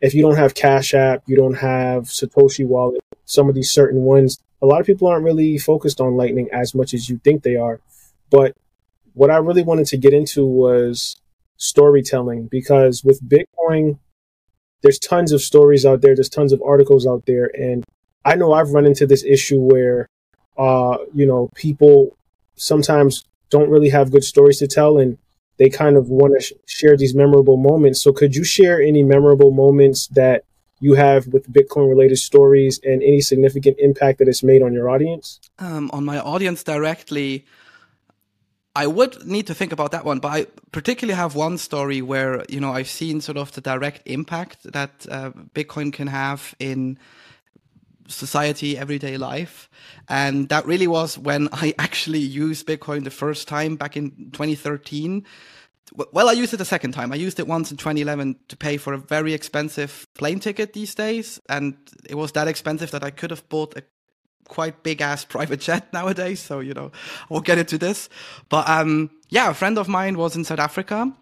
if 0.00 0.14
you 0.14 0.22
don't 0.22 0.36
have 0.36 0.54
Cash 0.54 0.92
App, 0.94 1.22
you 1.26 1.36
don't 1.36 1.54
have 1.54 2.04
Satoshi 2.04 2.66
Wallet, 2.66 3.00
some 3.24 3.48
of 3.48 3.54
these 3.54 3.70
certain 3.70 4.02
ones, 4.02 4.38
a 4.60 4.66
lot 4.66 4.80
of 4.80 4.86
people 4.86 5.08
aren't 5.08 5.24
really 5.24 5.58
focused 5.58 6.00
on 6.00 6.16
Lightning 6.16 6.48
as 6.52 6.74
much 6.74 6.92
as 6.92 7.08
you 7.08 7.18
think 7.24 7.42
they 7.42 7.56
are. 7.56 7.80
But 8.30 8.56
what 9.14 9.30
I 9.30 9.36
really 9.36 9.62
wanted 9.62 9.86
to 9.86 9.96
get 9.96 10.12
into 10.12 10.44
was 10.44 11.16
storytelling 11.56 12.48
because 12.50 13.04
with 13.04 13.20
Bitcoin, 13.26 13.98
there's 14.82 14.98
tons 14.98 15.32
of 15.32 15.40
stories 15.40 15.86
out 15.86 16.00
there, 16.00 16.14
there's 16.14 16.28
tons 16.28 16.52
of 16.52 16.62
articles 16.62 17.06
out 17.06 17.24
there, 17.26 17.50
and 17.54 17.84
I 18.24 18.36
know 18.36 18.52
I've 18.52 18.70
run 18.70 18.86
into 18.86 19.06
this 19.06 19.24
issue 19.24 19.60
where, 19.60 20.08
uh, 20.56 20.98
you 21.14 21.26
know, 21.26 21.50
people 21.54 22.16
sometimes 22.56 23.24
don't 23.50 23.70
really 23.70 23.90
have 23.90 24.10
good 24.10 24.24
stories 24.24 24.58
to 24.58 24.66
tell, 24.66 24.98
and 24.98 25.18
they 25.58 25.68
kind 25.68 25.96
of 25.96 26.08
want 26.08 26.34
to 26.34 26.40
sh- 26.40 26.52
share 26.66 26.96
these 26.96 27.14
memorable 27.14 27.56
moments. 27.56 28.00
So, 28.02 28.12
could 28.12 28.34
you 28.34 28.44
share 28.44 28.80
any 28.80 29.02
memorable 29.02 29.50
moments 29.50 30.08
that 30.08 30.44
you 30.80 30.94
have 30.94 31.28
with 31.28 31.52
Bitcoin 31.52 31.88
related 31.88 32.16
stories 32.16 32.80
and 32.82 33.02
any 33.02 33.20
significant 33.20 33.76
impact 33.78 34.18
that 34.18 34.28
it's 34.28 34.42
made 34.42 34.62
on 34.62 34.72
your 34.72 34.90
audience? 34.90 35.40
Um, 35.58 35.90
on 35.92 36.04
my 36.04 36.18
audience 36.18 36.64
directly, 36.64 37.44
I 38.74 38.86
would 38.86 39.26
need 39.26 39.46
to 39.48 39.54
think 39.54 39.72
about 39.72 39.90
that 39.90 40.04
one, 40.04 40.18
but 40.18 40.28
I 40.28 40.46
particularly 40.72 41.16
have 41.16 41.34
one 41.34 41.58
story 41.58 42.00
where 42.00 42.44
you 42.48 42.60
know 42.60 42.72
I've 42.72 42.88
seen 42.88 43.20
sort 43.20 43.36
of 43.36 43.52
the 43.52 43.60
direct 43.60 44.02
impact 44.06 44.72
that 44.72 45.06
uh, 45.10 45.30
Bitcoin 45.54 45.92
can 45.92 46.06
have 46.06 46.54
in 46.58 46.98
society, 48.08 48.76
everyday 48.76 49.16
life. 49.16 49.68
And 50.08 50.48
that 50.48 50.66
really 50.66 50.86
was 50.86 51.18
when 51.18 51.48
I 51.52 51.74
actually 51.78 52.20
used 52.20 52.66
Bitcoin 52.66 53.04
the 53.04 53.10
first 53.10 53.48
time 53.48 53.76
back 53.76 53.96
in 53.96 54.10
2013 54.32 55.26
well, 56.12 56.28
I 56.28 56.32
used 56.32 56.54
it 56.54 56.60
a 56.60 56.64
second 56.64 56.92
time. 56.92 57.12
I 57.12 57.16
used 57.16 57.38
it 57.38 57.46
once 57.46 57.70
in 57.70 57.76
2011 57.76 58.36
to 58.48 58.56
pay 58.56 58.76
for 58.76 58.94
a 58.94 58.98
very 58.98 59.34
expensive 59.34 60.06
plane 60.14 60.40
ticket 60.40 60.72
these 60.72 60.94
days, 60.94 61.40
and 61.48 61.76
it 62.08 62.14
was 62.14 62.32
that 62.32 62.48
expensive 62.48 62.90
that 62.92 63.04
I 63.04 63.10
could 63.10 63.30
have 63.30 63.46
bought 63.48 63.76
a 63.76 63.82
quite 64.52 64.82
big 64.82 65.00
ass 65.00 65.24
private 65.36 65.60
jet 65.60 65.92
nowadays. 65.92 66.40
So 66.40 66.60
you 66.60 66.74
know, 66.74 66.92
won't 67.28 67.46
get 67.46 67.58
into 67.58 67.78
this. 67.78 68.08
But 68.48 68.68
um, 68.68 69.10
yeah, 69.30 69.50
a 69.50 69.54
friend 69.54 69.78
of 69.78 69.88
mine 69.88 70.16
was 70.18 70.36
in 70.36 70.44
South 70.44 70.60
Africa 70.60 71.12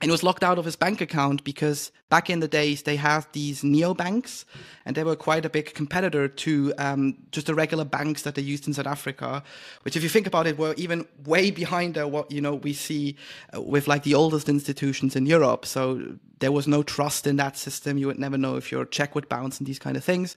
and 0.00 0.10
was 0.10 0.22
locked 0.22 0.44
out 0.44 0.58
of 0.58 0.64
his 0.64 0.76
bank 0.76 1.00
account 1.00 1.44
because 1.44 1.90
back 2.08 2.30
in 2.30 2.40
the 2.40 2.48
days 2.48 2.82
they 2.82 2.96
had 2.96 3.26
these 3.32 3.62
neobanks 3.62 4.44
and 4.84 4.96
they 4.96 5.04
were 5.04 5.16
quite 5.16 5.44
a 5.44 5.50
big 5.50 5.74
competitor 5.74 6.28
to 6.28 6.72
um, 6.78 7.16
just 7.32 7.46
the 7.46 7.54
regular 7.54 7.84
banks 7.84 8.22
that 8.22 8.34
they 8.34 8.42
used 8.42 8.66
in 8.66 8.74
South 8.74 8.86
Africa, 8.86 9.42
which 9.82 9.96
if 9.96 10.02
you 10.02 10.08
think 10.08 10.26
about 10.26 10.46
it 10.46 10.58
were 10.58 10.74
even 10.76 11.06
way 11.24 11.50
behind 11.50 11.98
uh, 11.98 12.06
what 12.06 12.30
you 12.30 12.40
know 12.40 12.54
we 12.54 12.72
see 12.72 13.16
uh, 13.54 13.60
with 13.60 13.88
like 13.88 14.04
the 14.04 14.14
oldest 14.14 14.48
institutions 14.48 15.16
in 15.16 15.26
Europe. 15.26 15.66
So 15.66 16.16
there 16.40 16.52
was 16.52 16.68
no 16.68 16.82
trust 16.82 17.26
in 17.26 17.36
that 17.36 17.56
system. 17.56 17.98
You 17.98 18.06
would 18.06 18.18
never 18.18 18.38
know 18.38 18.56
if 18.56 18.70
your 18.70 18.84
check 18.84 19.14
would 19.14 19.28
bounce 19.28 19.58
and 19.58 19.66
these 19.66 19.78
kind 19.78 19.96
of 19.96 20.04
things. 20.04 20.36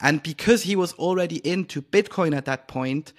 And 0.00 0.22
because 0.22 0.62
he 0.62 0.76
was 0.76 0.92
already 0.94 1.36
into 1.48 1.80
Bitcoin 1.80 2.36
at 2.36 2.44
that 2.44 2.68
point, 2.68 3.12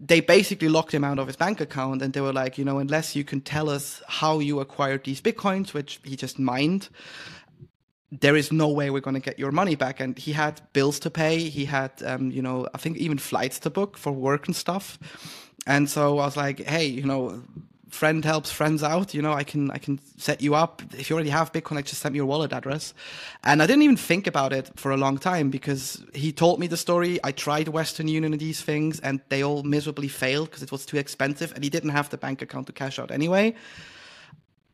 they 0.00 0.20
basically 0.20 0.68
locked 0.68 0.94
him 0.94 1.04
out 1.04 1.18
of 1.18 1.26
his 1.26 1.36
bank 1.36 1.60
account 1.60 2.02
and 2.02 2.12
they 2.12 2.20
were 2.20 2.32
like, 2.32 2.56
you 2.56 2.64
know, 2.64 2.78
unless 2.78 3.16
you 3.16 3.24
can 3.24 3.40
tell 3.40 3.68
us 3.68 4.00
how 4.06 4.38
you 4.38 4.60
acquired 4.60 5.04
these 5.04 5.20
bitcoins, 5.20 5.74
which 5.74 6.00
he 6.04 6.14
just 6.14 6.38
mined, 6.38 6.88
there 8.12 8.36
is 8.36 8.52
no 8.52 8.68
way 8.68 8.90
we're 8.90 9.00
going 9.00 9.14
to 9.14 9.20
get 9.20 9.38
your 9.38 9.50
money 9.50 9.74
back. 9.74 10.00
And 10.00 10.16
he 10.16 10.32
had 10.32 10.60
bills 10.72 11.00
to 11.00 11.10
pay. 11.10 11.40
He 11.40 11.64
had, 11.64 11.90
um, 12.04 12.30
you 12.30 12.40
know, 12.40 12.68
I 12.74 12.78
think 12.78 12.96
even 12.96 13.18
flights 13.18 13.58
to 13.60 13.70
book 13.70 13.98
for 13.98 14.12
work 14.12 14.46
and 14.46 14.54
stuff. 14.54 14.98
And 15.66 15.90
so 15.90 16.18
I 16.18 16.26
was 16.26 16.36
like, 16.36 16.60
hey, 16.60 16.86
you 16.86 17.04
know, 17.04 17.42
friend 17.90 18.24
helps 18.24 18.50
friends 18.50 18.82
out. 18.82 19.14
You 19.14 19.22
know, 19.22 19.32
I 19.32 19.44
can 19.44 19.70
I 19.70 19.78
can 19.78 20.00
set 20.16 20.40
you 20.40 20.54
up. 20.54 20.82
If 20.92 21.10
you 21.10 21.14
already 21.14 21.30
have 21.30 21.52
Bitcoin, 21.52 21.76
like 21.76 21.86
just 21.86 22.00
send 22.02 22.12
me 22.12 22.18
your 22.18 22.26
wallet 22.26 22.52
address. 22.52 22.94
And 23.44 23.62
I 23.62 23.66
didn't 23.66 23.82
even 23.82 23.96
think 23.96 24.26
about 24.26 24.52
it 24.52 24.70
for 24.76 24.90
a 24.90 24.96
long 24.96 25.18
time 25.18 25.50
because 25.50 26.02
he 26.14 26.32
told 26.32 26.60
me 26.60 26.66
the 26.66 26.76
story. 26.76 27.18
I 27.24 27.32
tried 27.32 27.68
Western 27.68 28.08
Union 28.08 28.32
and 28.32 28.40
these 28.40 28.62
things, 28.62 29.00
and 29.00 29.20
they 29.28 29.42
all 29.42 29.62
miserably 29.62 30.08
failed 30.08 30.50
because 30.50 30.62
it 30.62 30.72
was 30.72 30.86
too 30.86 30.96
expensive, 30.96 31.52
and 31.54 31.64
he 31.64 31.70
didn't 31.70 31.90
have 31.90 32.10
the 32.10 32.18
bank 32.18 32.42
account 32.42 32.66
to 32.66 32.72
cash 32.72 32.98
out 32.98 33.10
anyway. 33.10 33.54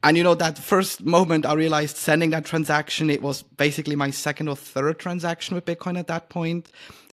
And 0.02 0.18
you 0.18 0.22
know, 0.22 0.34
that 0.34 0.58
first 0.58 1.02
moment 1.02 1.46
I 1.46 1.54
realized 1.54 1.96
sending 1.96 2.30
that 2.30 2.44
transaction, 2.44 3.08
it 3.08 3.22
was 3.22 3.42
basically 3.42 3.96
my 3.96 4.10
second 4.10 4.48
or 4.48 4.56
third 4.56 4.98
transaction 4.98 5.54
with 5.54 5.64
Bitcoin 5.64 5.98
at 5.98 6.08
that. 6.08 6.30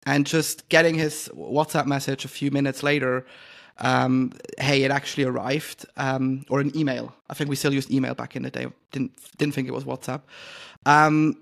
And 0.06 0.26
just 0.26 0.68
getting 0.70 0.96
his 0.96 1.30
WhatsApp 1.36 1.86
message 1.86 2.26
a 2.26 2.30
few 2.30 2.50
minutes 2.50 2.82
later 2.82 3.28
um, 3.80 4.34
hey, 4.58 4.84
it 4.84 4.92
actually 4.92 5.24
arrived, 5.24 5.86
um, 5.98 6.46
or 6.50 6.60
an 6.60 6.76
email. 6.76 7.14
I 7.30 7.34
think 7.34 7.50
we 7.50 7.56
still 7.56 7.74
used 7.74 7.92
email 7.92 8.14
back 8.14 8.36
in 8.36 8.44
the 8.44 8.50
day. 8.50 8.68
Didn't 8.92 9.12
didn't 9.38 9.54
think 9.54 9.68
it 9.68 9.74
was 9.74 9.84
WhatsApp. 9.84 10.22
Um, 10.86 11.38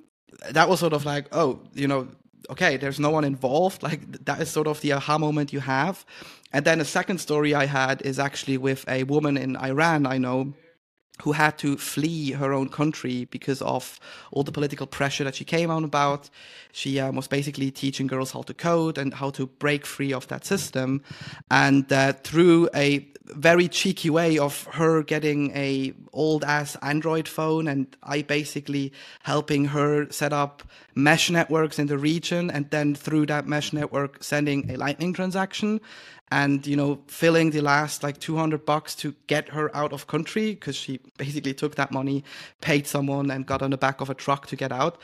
that 0.51 0.69
was 0.69 0.79
sort 0.79 0.93
of 0.93 1.05
like, 1.05 1.27
oh, 1.31 1.59
you 1.73 1.87
know, 1.87 2.07
okay, 2.49 2.77
there's 2.77 2.99
no 2.99 3.09
one 3.09 3.23
involved. 3.23 3.83
Like 3.83 4.25
that 4.25 4.41
is 4.41 4.49
sort 4.49 4.67
of 4.67 4.81
the 4.81 4.93
aha 4.93 5.17
moment 5.17 5.53
you 5.53 5.59
have. 5.59 6.05
And 6.53 6.65
then 6.65 6.79
a 6.79 6.85
second 6.85 7.19
story 7.19 7.53
I 7.53 7.65
had 7.65 8.01
is 8.03 8.19
actually 8.19 8.57
with 8.57 8.87
a 8.87 9.03
woman 9.03 9.37
in 9.37 9.57
Iran 9.57 10.05
I 10.05 10.17
know 10.17 10.53
who 11.23 11.31
had 11.31 11.57
to 11.59 11.77
flee 11.77 12.31
her 12.31 12.53
own 12.53 12.69
country 12.69 13.25
because 13.25 13.61
of 13.61 13.99
all 14.31 14.43
the 14.43 14.51
political 14.51 14.87
pressure 14.87 15.23
that 15.23 15.35
she 15.35 15.45
came 15.45 15.69
on 15.69 15.83
about. 15.83 16.29
She 16.71 16.99
um, 16.99 17.15
was 17.15 17.27
basically 17.27 17.71
teaching 17.71 18.07
girls 18.07 18.31
how 18.31 18.43
to 18.43 18.53
code 18.53 18.97
and 18.97 19.13
how 19.13 19.31
to 19.31 19.47
break 19.47 19.85
free 19.85 20.13
of 20.13 20.27
that 20.27 20.45
system. 20.45 21.03
And 21.49 21.91
uh, 21.91 22.13
through 22.13 22.69
a 22.75 23.07
very 23.35 23.67
cheeky 23.67 24.09
way 24.09 24.37
of 24.37 24.63
her 24.73 25.03
getting 25.03 25.51
a 25.55 25.93
old 26.13 26.43
ass 26.43 26.77
Android 26.81 27.27
phone 27.27 27.67
and 27.67 27.95
I 28.03 28.21
basically 28.21 28.93
helping 29.23 29.65
her 29.65 30.09
set 30.11 30.33
up 30.33 30.63
mesh 30.95 31.29
networks 31.29 31.77
in 31.77 31.87
the 31.87 31.97
region 31.97 32.49
and 32.49 32.69
then 32.69 32.95
through 32.95 33.25
that 33.27 33.47
mesh 33.47 33.73
network 33.73 34.23
sending 34.23 34.71
a 34.71 34.77
lightning 34.77 35.13
transaction 35.13 35.81
and 36.29 36.67
you 36.67 36.75
know 36.75 36.99
filling 37.07 37.51
the 37.51 37.61
last 37.61 38.03
like 38.03 38.19
200 38.19 38.65
bucks 38.65 38.95
to 38.95 39.15
get 39.27 39.49
her 39.49 39.75
out 39.75 39.93
of 39.93 40.07
country 40.07 40.53
because 40.53 40.75
she 40.75 40.99
basically 41.17 41.53
took 41.53 41.75
that 41.75 41.91
money 41.91 42.23
paid 42.59 42.85
someone 42.85 43.31
and 43.31 43.45
got 43.45 43.61
on 43.61 43.71
the 43.71 43.77
back 43.77 44.01
of 44.01 44.09
a 44.09 44.13
truck 44.13 44.47
to 44.47 44.55
get 44.55 44.71
out. 44.71 44.97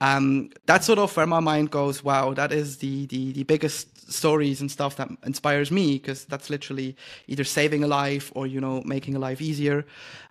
Um, 0.00 0.50
that's 0.66 0.86
sort 0.86 1.00
of 1.00 1.16
where 1.16 1.26
my 1.26 1.40
mind 1.40 1.70
goes 1.70 2.04
wow 2.04 2.32
that 2.34 2.52
is 2.52 2.78
the 2.78 3.06
the, 3.06 3.32
the 3.32 3.42
biggest 3.42 4.10
stories 4.12 4.60
and 4.60 4.70
stuff 4.70 4.96
that 4.96 5.08
inspires 5.24 5.70
me 5.70 5.94
because 5.94 6.24
that's 6.26 6.48
literally 6.48 6.96
either 7.26 7.44
saving 7.44 7.82
a 7.84 7.88
life 7.88 8.30
or 8.34 8.46
you 8.46 8.60
know 8.60 8.82
making 8.84 9.16
a 9.16 9.18
life 9.18 9.40
easier. 9.40 9.84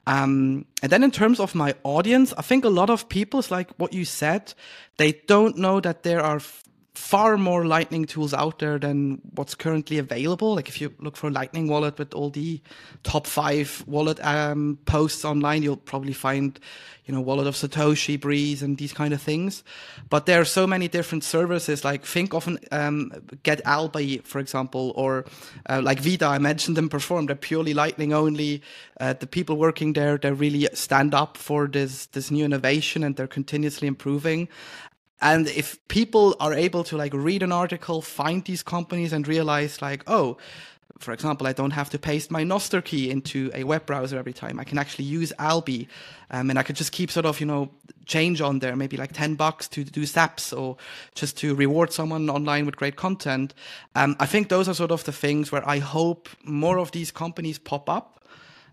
Um, 0.06 0.66
and 0.82 0.90
then 0.90 1.04
in 1.04 1.12
terms 1.12 1.42
of 1.42 1.54
my 1.54 1.76
audience 1.84 2.34
i 2.38 2.42
think 2.42 2.64
a 2.64 2.70
lot 2.70 2.90
of 2.90 3.10
people 3.10 3.44
like 3.50 3.70
what 3.78 3.92
you 3.92 4.06
said 4.06 4.54
they 4.96 5.12
don't 5.28 5.58
know 5.58 5.82
that 5.82 6.04
there 6.04 6.22
are 6.22 6.40
far 6.98 7.38
more 7.38 7.66
Lightning 7.66 8.06
tools 8.06 8.34
out 8.34 8.60
there 8.60 8.80
than 8.80 9.22
what's 9.36 9.56
currently 9.56 9.98
available. 10.00 10.56
Like 10.56 10.68
if 10.68 10.82
you 10.82 10.94
look 11.00 11.16
for 11.16 11.28
a 11.28 11.32
Lightning 11.32 11.68
Wallet 11.68 11.98
with 12.00 12.14
all 12.14 12.30
the 12.30 12.60
top 13.04 13.28
five 13.28 13.84
wallet 13.88 14.20
um, 14.26 14.80
posts 14.86 15.24
online, 15.24 15.62
you'll 15.62 15.78
probably 15.78 16.12
find, 16.12 16.60
you 17.06 17.14
know, 17.14 17.22
Wallet 17.22 17.48
of 17.48 17.56
Satoshi, 17.56 18.20
Breeze, 18.20 18.64
and 18.64 18.78
these 18.78 18.94
kind 18.94 19.14
of 19.14 19.22
things. 19.22 19.64
But 20.10 20.26
there 20.26 20.42
are 20.42 20.46
so 20.46 20.66
many 20.66 20.88
different 20.88 21.24
services. 21.24 21.86
Like 21.86 22.04
think 22.04 22.34
of 22.34 22.50
um, 22.72 23.14
Get 23.44 23.62
Alby, 23.64 24.18
for 24.26 24.40
example, 24.40 24.92
or 24.96 25.26
uh, 25.70 25.82
like 25.84 26.00
Vida. 26.00 26.26
I 26.26 26.40
mentioned 26.40 26.76
them 26.76 26.90
perform. 26.90 27.28
They're 27.28 27.36
purely 27.36 27.74
Lightning 27.74 28.12
only. 28.12 28.64
Uh, 29.00 29.14
the 29.14 29.28
people 29.28 29.56
working 29.56 29.94
there, 29.94 30.18
they 30.18 30.32
really 30.32 30.68
stand 30.74 31.14
up 31.14 31.38
for 31.38 31.68
this 31.68 32.08
this 32.08 32.32
new 32.32 32.44
innovation, 32.44 33.04
and 33.04 33.16
they're 33.16 33.28
continuously 33.28 33.88
improving. 33.88 34.50
And 35.22 35.48
if 35.48 35.86
people 35.88 36.36
are 36.40 36.54
able 36.54 36.84
to 36.86 36.98
like 36.98 37.14
read 37.14 37.44
an 37.44 37.52
article, 37.52 38.02
find 38.02 38.44
these 38.46 38.64
companies 38.64 39.14
and 39.14 39.28
realize 39.28 39.82
like, 39.82 40.04
oh, 40.08 40.38
for 41.00 41.12
example, 41.12 41.46
I 41.46 41.54
don't 41.54 41.72
have 41.72 41.90
to 41.92 42.00
paste 42.00 42.32
my 42.32 42.44
Nostr 42.44 42.84
key 42.84 43.12
into 43.12 43.52
a 43.54 43.64
web 43.64 43.86
browser 43.86 44.18
every 44.18 44.34
time. 44.34 44.60
I 44.60 44.64
can 44.64 44.78
actually 44.78 45.06
use 45.06 45.32
Alby, 45.38 45.88
um, 46.32 46.50
and 46.50 46.58
I 46.58 46.64
could 46.64 46.76
just 46.76 46.92
keep 46.92 47.12
sort 47.12 47.26
of 47.26 47.40
you 47.40 47.46
know 47.46 47.70
change 48.06 48.42
on 48.42 48.60
there, 48.60 48.76
maybe 48.76 48.98
like 48.98 49.14
ten 49.14 49.36
bucks 49.36 49.68
to 49.70 49.84
do 49.84 50.04
zaps 50.04 50.58
or 50.58 50.78
just 51.14 51.38
to 51.38 51.56
reward 51.56 51.92
someone 51.92 52.30
online 52.30 52.66
with 52.66 52.78
great 52.78 52.96
content. 52.96 53.54
Um, 53.96 54.16
I 54.20 54.26
think 54.26 54.50
those 54.50 54.68
are 54.68 54.74
sort 54.74 54.92
of 54.92 55.04
the 55.04 55.12
things 55.12 55.52
where 55.52 55.68
I 55.68 55.80
hope 55.80 56.30
more 56.44 56.80
of 56.80 56.92
these 56.92 57.12
companies 57.12 57.60
pop 57.60 57.90
up 57.90 58.17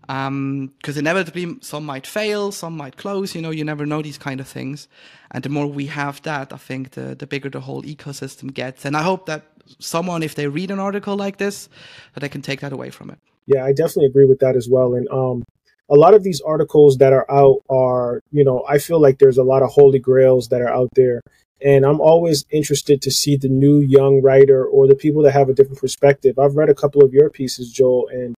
because 0.07 0.27
um, 0.27 0.71
inevitably 0.97 1.57
some 1.61 1.85
might 1.85 2.05
fail, 2.05 2.51
some 2.51 2.77
might 2.77 2.95
close. 2.97 3.33
You 3.33 3.41
know, 3.41 3.49
you 3.49 3.63
never 3.63 3.85
know 3.85 4.01
these 4.01 4.17
kind 4.17 4.39
of 4.39 4.47
things. 4.47 4.87
And 5.31 5.43
the 5.43 5.49
more 5.49 5.67
we 5.67 5.87
have 5.87 6.21
that, 6.23 6.53
I 6.53 6.57
think 6.57 6.91
the 6.91 7.15
the 7.15 7.27
bigger 7.27 7.49
the 7.49 7.61
whole 7.61 7.83
ecosystem 7.83 8.53
gets. 8.53 8.85
And 8.85 8.95
I 8.95 9.03
hope 9.03 9.25
that 9.25 9.43
someone, 9.79 10.23
if 10.23 10.35
they 10.35 10.47
read 10.47 10.71
an 10.71 10.79
article 10.79 11.15
like 11.15 11.37
this, 11.37 11.69
that 12.13 12.21
they 12.21 12.29
can 12.29 12.41
take 12.41 12.61
that 12.61 12.71
away 12.71 12.91
from 12.91 13.09
it. 13.09 13.19
Yeah, 13.47 13.65
I 13.65 13.71
definitely 13.71 14.07
agree 14.07 14.25
with 14.25 14.39
that 14.39 14.55
as 14.55 14.67
well. 14.69 14.93
And 14.93 15.07
um, 15.09 15.43
a 15.89 15.95
lot 15.95 16.13
of 16.13 16.23
these 16.23 16.41
articles 16.41 16.97
that 16.97 17.13
are 17.13 17.29
out 17.29 17.61
are, 17.69 18.21
you 18.31 18.43
know, 18.43 18.63
I 18.67 18.79
feel 18.79 18.99
like 18.99 19.19
there's 19.19 19.37
a 19.37 19.43
lot 19.43 19.63
of 19.63 19.69
holy 19.69 19.99
grails 19.99 20.49
that 20.49 20.61
are 20.61 20.73
out 20.73 20.89
there. 20.95 21.21
And 21.61 21.85
I'm 21.85 22.01
always 22.01 22.45
interested 22.51 23.01
to 23.03 23.11
see 23.11 23.37
the 23.37 23.47
new 23.47 23.79
young 23.79 24.21
writer 24.21 24.65
or 24.65 24.87
the 24.87 24.95
people 24.95 25.23
that 25.23 25.31
have 25.31 25.49
a 25.49 25.53
different 25.53 25.79
perspective. 25.79 26.37
I've 26.37 26.55
read 26.55 26.69
a 26.69 26.75
couple 26.75 27.03
of 27.03 27.13
your 27.13 27.29
pieces, 27.29 27.71
Joel, 27.71 28.07
and 28.09 28.35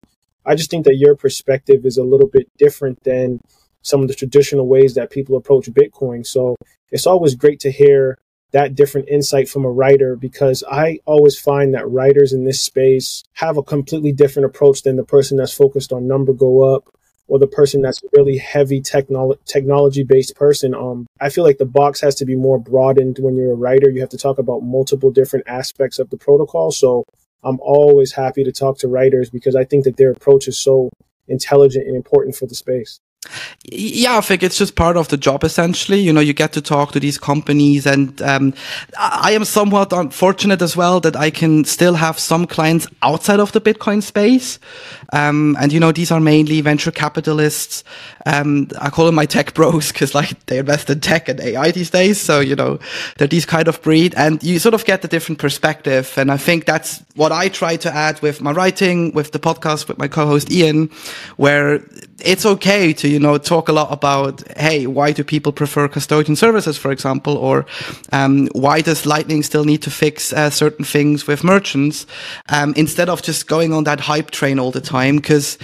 I 0.47 0.55
just 0.55 0.71
think 0.71 0.85
that 0.85 0.95
your 0.95 1.15
perspective 1.15 1.85
is 1.85 1.97
a 1.97 2.03
little 2.03 2.27
bit 2.27 2.49
different 2.57 3.03
than 3.03 3.41
some 3.81 4.01
of 4.01 4.07
the 4.07 4.15
traditional 4.15 4.67
ways 4.67 4.95
that 4.95 5.11
people 5.11 5.35
approach 5.35 5.69
Bitcoin. 5.69 6.25
So 6.25 6.55
it's 6.91 7.05
always 7.05 7.35
great 7.35 7.59
to 7.61 7.71
hear 7.71 8.17
that 8.51 8.75
different 8.75 9.09
insight 9.09 9.49
from 9.49 9.65
a 9.65 9.71
writer 9.71 10.15
because 10.15 10.63
I 10.69 10.99
always 11.05 11.37
find 11.37 11.73
that 11.73 11.89
writers 11.89 12.31
in 12.31 12.45
this 12.45 12.61
space 12.61 13.23
have 13.33 13.57
a 13.57 13.63
completely 13.63 14.13
different 14.13 14.45
approach 14.45 14.83
than 14.83 14.95
the 14.95 15.03
person 15.03 15.37
that's 15.37 15.53
focused 15.53 15.91
on 15.91 16.07
number 16.07 16.33
go 16.33 16.75
up 16.75 16.89
or 17.27 17.39
the 17.39 17.47
person 17.47 17.81
that's 17.81 18.01
really 18.13 18.37
heavy 18.37 18.81
technolo- 18.81 19.37
technology 19.45 20.03
based 20.03 20.35
person. 20.35 20.73
Um, 20.73 21.07
I 21.19 21.29
feel 21.29 21.43
like 21.43 21.57
the 21.57 21.65
box 21.65 21.99
has 22.01 22.15
to 22.15 22.25
be 22.25 22.35
more 22.35 22.57
broadened 22.57 23.19
when 23.19 23.35
you're 23.35 23.51
a 23.51 23.55
writer. 23.55 23.89
You 23.89 23.99
have 23.99 24.09
to 24.09 24.17
talk 24.17 24.37
about 24.37 24.63
multiple 24.63 25.11
different 25.11 25.45
aspects 25.47 25.99
of 25.99 26.09
the 26.09 26.17
protocol. 26.17 26.71
So 26.71 27.05
I'm 27.43 27.59
always 27.61 28.13
happy 28.13 28.43
to 28.43 28.51
talk 28.51 28.77
to 28.79 28.87
writers 28.87 29.29
because 29.29 29.55
I 29.55 29.63
think 29.63 29.83
that 29.85 29.97
their 29.97 30.11
approach 30.11 30.47
is 30.47 30.59
so 30.59 30.89
intelligent 31.27 31.87
and 31.87 31.95
important 31.95 32.35
for 32.35 32.45
the 32.45 32.55
space. 32.55 32.99
Yeah, 33.69 34.17
I 34.17 34.21
think 34.21 34.43
it's 34.43 34.57
just 34.57 34.75
part 34.75 34.97
of 34.97 35.09
the 35.09 35.17
job 35.17 35.43
essentially. 35.43 35.99
You 35.99 36.13
know, 36.13 36.21
you 36.21 36.33
get 36.33 36.53
to 36.53 36.61
talk 36.61 36.91
to 36.93 36.99
these 36.99 37.17
companies 37.17 37.85
and 37.85 38.21
um, 38.21 38.53
I 38.97 39.31
am 39.31 39.45
somewhat 39.45 39.91
unfortunate 39.91 40.61
as 40.61 40.77
well 40.77 40.99
that 41.01 41.15
I 41.15 41.29
can 41.29 41.65
still 41.65 41.95
have 41.95 42.17
some 42.19 42.47
clients 42.47 42.87
outside 43.01 43.39
of 43.39 43.51
the 43.51 43.61
Bitcoin 43.61 44.01
space. 44.01 44.59
Um, 45.13 45.57
and 45.59 45.73
you 45.73 45.79
know, 45.79 45.91
these 45.91 46.11
are 46.11 46.19
mainly 46.19 46.61
venture 46.61 46.91
capitalists. 46.91 47.83
Um, 48.25 48.69
I 48.79 48.89
call 48.89 49.05
them 49.05 49.15
my 49.15 49.25
tech 49.25 49.53
bros 49.53 49.91
because 49.91 50.15
like 50.15 50.45
they 50.45 50.59
invest 50.59 50.89
in 50.89 50.99
tech 50.99 51.27
and 51.27 51.39
AI 51.39 51.71
these 51.71 51.89
days. 51.89 52.19
So, 52.19 52.39
you 52.39 52.55
know, 52.55 52.79
they're 53.17 53.27
these 53.27 53.45
kind 53.45 53.67
of 53.67 53.81
breed 53.81 54.13
and 54.15 54.41
you 54.43 54.59
sort 54.59 54.73
of 54.73 54.85
get 54.85 55.03
a 55.03 55.07
different 55.07 55.39
perspective. 55.39 56.13
And 56.17 56.31
I 56.31 56.37
think 56.37 56.65
that's 56.65 57.03
what 57.15 57.31
I 57.31 57.49
try 57.49 57.75
to 57.77 57.93
add 57.93 58.21
with 58.21 58.41
my 58.41 58.51
writing, 58.51 59.11
with 59.13 59.31
the 59.31 59.39
podcast, 59.39 59.87
with 59.87 59.97
my 59.97 60.07
co-host 60.07 60.51
Ian, 60.51 60.89
where 61.37 61.81
it's 62.19 62.45
okay 62.45 62.93
to, 62.93 63.07
you 63.07 63.19
know, 63.19 63.37
talk 63.37 63.69
a 63.69 63.73
lot 63.73 63.91
about, 63.91 64.43
hey, 64.57 64.87
why 64.87 65.11
do 65.11 65.23
people 65.23 65.51
prefer 65.51 65.87
custodian 65.87 66.35
services, 66.35 66.77
for 66.77 66.91
example, 66.91 67.37
or 67.37 67.65
um, 68.11 68.47
why 68.53 68.81
does 68.81 69.05
Lightning 69.05 69.43
still 69.43 69.65
need 69.65 69.81
to 69.83 69.91
fix 69.91 70.33
uh, 70.33 70.49
certain 70.49 70.83
things 70.83 71.27
with 71.27 71.43
merchants 71.43 72.07
um, 72.49 72.73
instead 72.75 73.09
of 73.09 73.21
just 73.21 73.47
going 73.47 73.73
on 73.73 73.83
that 73.83 73.99
hype 73.99 74.31
train 74.31 74.59
all 74.59 74.71
the 74.71 74.81
time? 74.81 75.17
Because, 75.17 75.57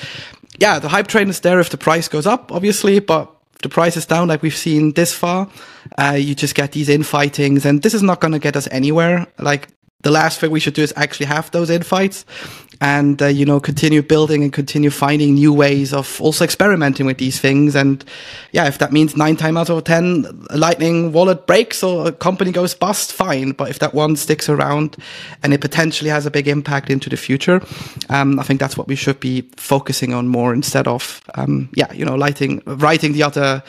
yeah, 0.59 0.79
the 0.79 0.89
hype 0.89 1.07
train 1.07 1.29
is 1.29 1.39
there 1.39 1.59
if 1.59 1.69
the 1.69 1.77
price 1.77 2.07
goes 2.07 2.27
up, 2.27 2.51
obviously, 2.51 2.99
but 2.99 3.33
the 3.63 3.69
price 3.69 3.97
is 3.97 4.05
down 4.05 4.27
like 4.27 4.43
we've 4.43 4.55
seen 4.55 4.91
this 4.91 5.13
far, 5.13 5.49
uh, 5.97 6.17
you 6.19 6.35
just 6.35 6.53
get 6.53 6.73
these 6.73 6.89
infightings, 6.89 7.65
and 7.65 7.81
this 7.81 7.93
is 7.93 8.03
not 8.03 8.19
going 8.19 8.33
to 8.33 8.39
get 8.39 8.55
us 8.55 8.67
anywhere. 8.71 9.25
Like 9.39 9.69
the 10.03 10.11
last 10.11 10.39
thing 10.39 10.51
we 10.51 10.59
should 10.59 10.73
do 10.73 10.83
is 10.83 10.93
actually 10.95 11.25
have 11.25 11.49
those 11.51 11.69
infights 11.69 12.25
and 12.81 13.21
uh, 13.21 13.27
you 13.27 13.45
know 13.45 13.59
continue 13.59 14.01
building 14.01 14.43
and 14.43 14.51
continue 14.51 14.89
finding 14.89 15.35
new 15.35 15.53
ways 15.53 15.93
of 15.93 16.19
also 16.21 16.43
experimenting 16.43 17.05
with 17.05 17.17
these 17.17 17.39
things 17.39 17.75
and 17.75 18.03
yeah 18.51 18.67
if 18.67 18.77
that 18.77 18.91
means 18.91 19.15
nine 19.15 19.35
times 19.35 19.57
out 19.57 19.69
of 19.69 19.83
ten 19.83 20.25
a 20.49 20.57
lightning 20.57 21.11
wallet 21.13 21.47
breaks 21.47 21.81
or 21.81 22.07
a 22.07 22.11
company 22.11 22.51
goes 22.51 22.75
bust 22.75 23.13
fine 23.13 23.51
but 23.51 23.69
if 23.69 23.79
that 23.79 23.93
one 23.93 24.15
sticks 24.15 24.49
around 24.49 24.97
and 25.43 25.53
it 25.53 25.61
potentially 25.61 26.09
has 26.09 26.25
a 26.25 26.31
big 26.31 26.47
impact 26.47 26.89
into 26.89 27.09
the 27.09 27.17
future 27.17 27.61
um, 28.09 28.39
i 28.39 28.43
think 28.43 28.59
that's 28.59 28.77
what 28.77 28.87
we 28.87 28.95
should 28.95 29.19
be 29.19 29.41
focusing 29.55 30.13
on 30.13 30.27
more 30.27 30.53
instead 30.53 30.87
of 30.87 31.21
um, 31.35 31.69
yeah 31.75 31.91
you 31.93 32.03
know 32.03 32.15
lighting 32.15 32.61
writing 32.65 33.13
the 33.13 33.23
other 33.23 33.63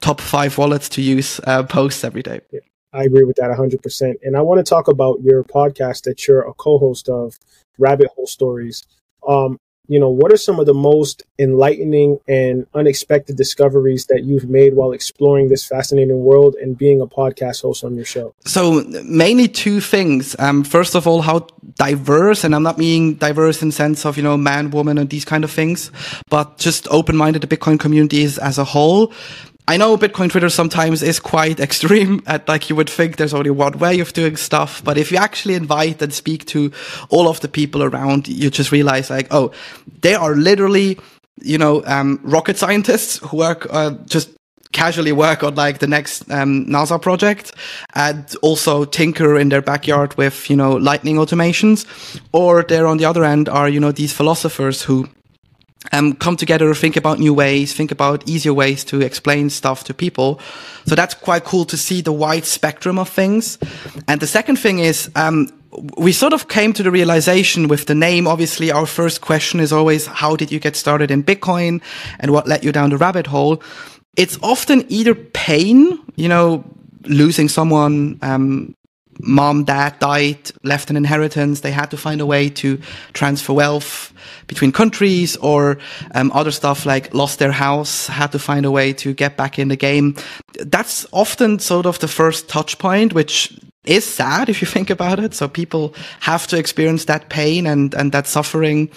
top 0.00 0.20
five 0.20 0.58
wallets 0.58 0.88
to 0.88 1.00
use 1.00 1.40
uh, 1.44 1.62
posts 1.62 2.02
every 2.02 2.22
day 2.22 2.40
yeah. 2.50 2.60
I 2.96 3.04
agree 3.04 3.24
with 3.24 3.36
that 3.36 3.50
100%. 3.50 4.14
And 4.22 4.36
I 4.36 4.40
want 4.40 4.64
to 4.64 4.68
talk 4.68 4.88
about 4.88 5.20
your 5.22 5.44
podcast 5.44 6.04
that 6.04 6.26
you're 6.26 6.40
a 6.40 6.54
co 6.54 6.78
host 6.78 7.08
of, 7.08 7.38
Rabbit 7.78 8.08
Hole 8.16 8.26
Stories. 8.26 8.84
Um, 9.28 9.58
you 9.88 10.00
know, 10.00 10.08
what 10.08 10.32
are 10.32 10.36
some 10.36 10.58
of 10.58 10.66
the 10.66 10.74
most 10.74 11.22
enlightening 11.38 12.18
and 12.26 12.66
unexpected 12.74 13.36
discoveries 13.36 14.06
that 14.06 14.24
you've 14.24 14.48
made 14.48 14.74
while 14.74 14.92
exploring 14.92 15.48
this 15.48 15.64
fascinating 15.64 16.24
world 16.24 16.56
and 16.56 16.76
being 16.76 17.00
a 17.00 17.06
podcast 17.06 17.62
host 17.62 17.84
on 17.84 17.94
your 17.94 18.04
show? 18.04 18.34
So, 18.44 18.82
mainly 19.04 19.46
two 19.46 19.80
things. 19.80 20.34
Um, 20.40 20.64
first 20.64 20.96
of 20.96 21.06
all, 21.06 21.22
how 21.22 21.46
diverse, 21.76 22.42
and 22.42 22.54
I'm 22.54 22.64
not 22.64 22.78
meaning 22.78 23.14
diverse 23.14 23.62
in 23.62 23.70
sense 23.70 24.04
of, 24.04 24.16
you 24.16 24.24
know, 24.24 24.36
man, 24.36 24.70
woman, 24.70 24.98
and 24.98 25.08
these 25.08 25.24
kind 25.24 25.44
of 25.44 25.52
things, 25.52 25.92
but 26.30 26.58
just 26.58 26.88
open 26.88 27.16
minded 27.16 27.42
the 27.42 27.56
Bitcoin 27.56 27.78
community 27.78 28.22
is 28.22 28.38
as 28.38 28.58
a 28.58 28.64
whole. 28.64 29.12
I 29.68 29.76
know 29.76 29.96
Bitcoin 29.96 30.30
Twitter 30.30 30.48
sometimes 30.48 31.02
is 31.02 31.18
quite 31.18 31.58
extreme 31.68 32.22
at 32.26 32.46
like 32.48 32.70
you 32.70 32.76
would 32.76 32.88
think 32.88 33.16
there's 33.16 33.34
only 33.34 33.50
one 33.50 33.78
way 33.78 33.98
of 34.00 34.12
doing 34.12 34.36
stuff. 34.36 34.82
But 34.84 34.96
if 34.96 35.10
you 35.10 35.18
actually 35.18 35.54
invite 35.54 36.00
and 36.00 36.12
speak 36.12 36.44
to 36.46 36.72
all 37.10 37.28
of 37.28 37.40
the 37.40 37.48
people 37.48 37.82
around, 37.82 38.28
you 38.28 38.50
just 38.50 38.70
realize 38.70 39.10
like, 39.10 39.26
oh, 39.30 39.52
they 40.02 40.14
are 40.14 40.34
literally, 40.36 40.98
you 41.42 41.58
know, 41.58 41.82
um, 41.86 42.20
rocket 42.22 42.56
scientists 42.56 43.18
who 43.18 43.38
work, 43.38 43.66
uh, 43.70 43.90
just 44.06 44.30
casually 44.72 45.12
work 45.12 45.42
on 45.42 45.54
like 45.54 45.78
the 45.78 45.86
next 45.86 46.30
um, 46.30 46.66
NASA 46.66 47.00
project 47.00 47.52
and 47.94 48.36
also 48.42 48.84
tinker 48.84 49.38
in 49.38 49.48
their 49.48 49.62
backyard 49.62 50.16
with, 50.16 50.48
you 50.48 50.54
know, 50.54 50.72
lightning 50.76 51.16
automations. 51.16 51.86
Or 52.32 52.62
they're 52.62 52.86
on 52.86 52.98
the 52.98 53.04
other 53.04 53.24
end 53.24 53.48
are, 53.48 53.68
you 53.68 53.80
know, 53.80 53.90
these 53.90 54.12
philosophers 54.12 54.82
who 54.82 55.08
um, 55.92 56.14
come 56.14 56.36
together, 56.36 56.74
think 56.74 56.96
about 56.96 57.18
new 57.18 57.34
ways, 57.34 57.74
think 57.74 57.90
about 57.90 58.28
easier 58.28 58.54
ways 58.54 58.84
to 58.84 59.00
explain 59.00 59.50
stuff 59.50 59.84
to 59.84 59.94
people. 59.94 60.40
So 60.86 60.94
that's 60.94 61.14
quite 61.14 61.44
cool 61.44 61.64
to 61.66 61.76
see 61.76 62.00
the 62.00 62.12
wide 62.12 62.44
spectrum 62.44 62.98
of 62.98 63.08
things. 63.08 63.58
And 64.08 64.20
the 64.20 64.26
second 64.26 64.56
thing 64.56 64.78
is, 64.78 65.10
um, 65.14 65.52
we 65.98 66.12
sort 66.12 66.32
of 66.32 66.48
came 66.48 66.72
to 66.72 66.82
the 66.82 66.90
realization 66.90 67.68
with 67.68 67.86
the 67.86 67.94
name. 67.94 68.26
Obviously, 68.26 68.70
our 68.70 68.86
first 68.86 69.20
question 69.20 69.60
is 69.60 69.72
always, 69.72 70.06
how 70.06 70.36
did 70.36 70.50
you 70.50 70.58
get 70.58 70.76
started 70.76 71.10
in 71.10 71.22
Bitcoin 71.22 71.82
and 72.18 72.30
what 72.30 72.46
led 72.46 72.64
you 72.64 72.72
down 72.72 72.90
the 72.90 72.96
rabbit 72.96 73.26
hole? 73.26 73.62
It's 74.16 74.38
often 74.42 74.84
either 74.88 75.14
pain, 75.14 75.98
you 76.16 76.28
know, 76.28 76.64
losing 77.04 77.48
someone, 77.48 78.18
um, 78.22 78.74
mom, 79.20 79.64
dad 79.64 79.98
died, 79.98 80.50
left 80.62 80.90
an 80.90 80.96
inheritance. 80.96 81.60
They 81.60 81.72
had 81.72 81.90
to 81.90 81.96
find 81.96 82.20
a 82.20 82.26
way 82.26 82.48
to 82.50 82.78
transfer 83.12 83.52
wealth 83.52 84.12
between 84.46 84.72
countries 84.72 85.36
or 85.36 85.78
um, 86.14 86.30
other 86.32 86.50
stuff 86.50 86.86
like 86.86 87.12
lost 87.14 87.38
their 87.38 87.52
house, 87.52 88.06
had 88.06 88.32
to 88.32 88.38
find 88.38 88.66
a 88.66 88.70
way 88.70 88.92
to 88.92 89.12
get 89.14 89.36
back 89.36 89.58
in 89.58 89.68
the 89.68 89.76
game. 89.76 90.14
That's 90.60 91.06
often 91.12 91.58
sort 91.58 91.86
of 91.86 91.98
the 91.98 92.08
first 92.08 92.48
touch 92.48 92.78
point, 92.78 93.12
which 93.12 93.58
is 93.84 94.04
sad 94.04 94.48
if 94.48 94.60
you 94.60 94.66
think 94.66 94.90
about 94.90 95.18
it. 95.18 95.34
So 95.34 95.48
people 95.48 95.94
have 96.20 96.46
to 96.48 96.58
experience 96.58 97.04
that 97.06 97.28
pain 97.28 97.66
and, 97.66 97.94
and 97.94 98.12
that 98.12 98.26
suffering 98.26 98.90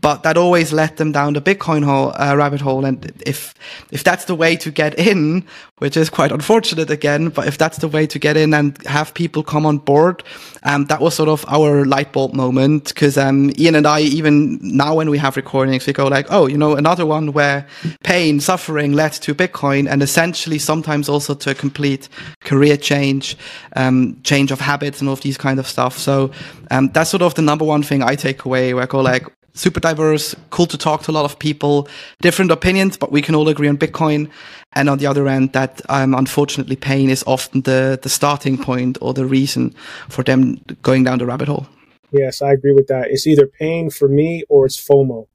but 0.00 0.22
that 0.22 0.36
always 0.36 0.72
led 0.72 0.96
them 0.96 1.12
down 1.12 1.34
the 1.34 1.40
Bitcoin 1.40 1.84
hole, 1.84 2.12
uh, 2.16 2.34
rabbit 2.36 2.60
hole. 2.60 2.84
And 2.84 3.12
if 3.26 3.54
if 3.90 4.02
that's 4.02 4.24
the 4.24 4.34
way 4.34 4.56
to 4.56 4.70
get 4.70 4.98
in, 4.98 5.44
which 5.78 5.96
is 5.96 6.08
quite 6.08 6.32
unfortunate 6.32 6.90
again, 6.90 7.28
but 7.28 7.46
if 7.46 7.58
that's 7.58 7.78
the 7.78 7.88
way 7.88 8.06
to 8.06 8.18
get 8.18 8.36
in 8.36 8.54
and 8.54 8.78
have 8.86 9.12
people 9.14 9.42
come 9.42 9.66
on 9.66 9.78
board, 9.78 10.22
um, 10.62 10.86
that 10.86 11.00
was 11.00 11.14
sort 11.14 11.28
of 11.28 11.44
our 11.48 11.84
light 11.84 12.12
bulb 12.12 12.34
moment. 12.34 12.88
Because 12.88 13.18
um, 13.18 13.50
Ian 13.58 13.74
and 13.74 13.86
I, 13.86 14.00
even 14.00 14.58
now 14.62 14.94
when 14.94 15.10
we 15.10 15.18
have 15.18 15.36
recordings, 15.36 15.86
we 15.86 15.92
go 15.92 16.06
like, 16.06 16.26
oh, 16.30 16.46
you 16.46 16.56
know, 16.56 16.76
another 16.76 17.04
one 17.04 17.32
where 17.32 17.66
pain, 18.02 18.40
suffering 18.40 18.92
led 18.92 19.12
to 19.12 19.34
Bitcoin, 19.34 19.88
and 19.88 20.02
essentially 20.02 20.58
sometimes 20.58 21.08
also 21.08 21.34
to 21.34 21.50
a 21.50 21.54
complete 21.54 22.08
career 22.40 22.76
change, 22.76 23.36
um, 23.76 24.18
change 24.22 24.50
of 24.50 24.60
habits, 24.60 25.00
and 25.00 25.08
all 25.08 25.14
of 25.14 25.20
these 25.20 25.36
kind 25.36 25.58
of 25.58 25.66
stuff. 25.66 25.98
So 25.98 26.30
um, 26.70 26.88
that's 26.88 27.10
sort 27.10 27.22
of 27.22 27.34
the 27.34 27.42
number 27.42 27.64
one 27.64 27.82
thing 27.82 28.02
I 28.02 28.14
take 28.14 28.44
away. 28.44 28.72
Where 28.72 28.84
I 28.84 28.86
go 28.86 29.00
like, 29.00 29.26
super 29.54 29.80
diverse, 29.80 30.34
cool 30.50 30.66
to 30.66 30.78
talk 30.78 31.02
to 31.02 31.10
a 31.10 31.12
lot 31.12 31.24
of 31.24 31.38
people, 31.38 31.88
different 32.20 32.50
opinions, 32.50 32.96
but 32.96 33.12
we 33.12 33.22
can 33.22 33.34
all 33.34 33.48
agree 33.48 33.68
on 33.68 33.76
Bitcoin. 33.76 34.30
And 34.72 34.88
on 34.88 34.98
the 34.98 35.06
other 35.06 35.26
end, 35.26 35.52
that 35.52 35.80
um, 35.88 36.14
unfortunately 36.14 36.76
pain 36.76 37.10
is 37.10 37.24
often 37.26 37.62
the, 37.62 37.98
the 38.00 38.08
starting 38.08 38.56
point 38.56 38.98
or 39.00 39.12
the 39.12 39.26
reason 39.26 39.74
for 40.08 40.22
them 40.22 40.60
going 40.82 41.04
down 41.04 41.18
the 41.18 41.26
rabbit 41.26 41.48
hole. 41.48 41.66
Yes, 42.12 42.42
I 42.42 42.52
agree 42.52 42.72
with 42.72 42.86
that. 42.88 43.08
It's 43.10 43.26
either 43.26 43.46
pain 43.46 43.90
for 43.90 44.08
me 44.08 44.44
or 44.48 44.66
it's 44.66 44.76
FOMO. 44.76 45.26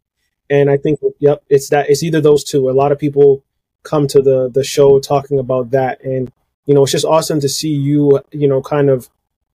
And 0.49 0.69
I 0.69 0.77
think, 0.77 0.99
yep, 1.19 1.43
it's 1.49 1.69
that. 1.69 1.89
It's 1.89 2.03
either 2.03 2.21
those 2.21 2.43
two. 2.43 2.69
A 2.69 2.71
lot 2.71 2.91
of 2.91 2.99
people 2.99 3.43
come 3.83 4.07
to 4.07 4.21
the 4.21 4.49
the 4.49 4.63
show 4.63 4.99
talking 4.99 5.39
about 5.39 5.71
that, 5.71 6.03
and 6.03 6.31
you 6.65 6.75
know, 6.75 6.83
it's 6.83 6.91
just 6.91 7.05
awesome 7.05 7.39
to 7.39 7.49
see 7.49 7.73
you, 7.73 8.21
you 8.31 8.47
know, 8.47 8.61
kind 8.61 8.91
of 8.91 9.09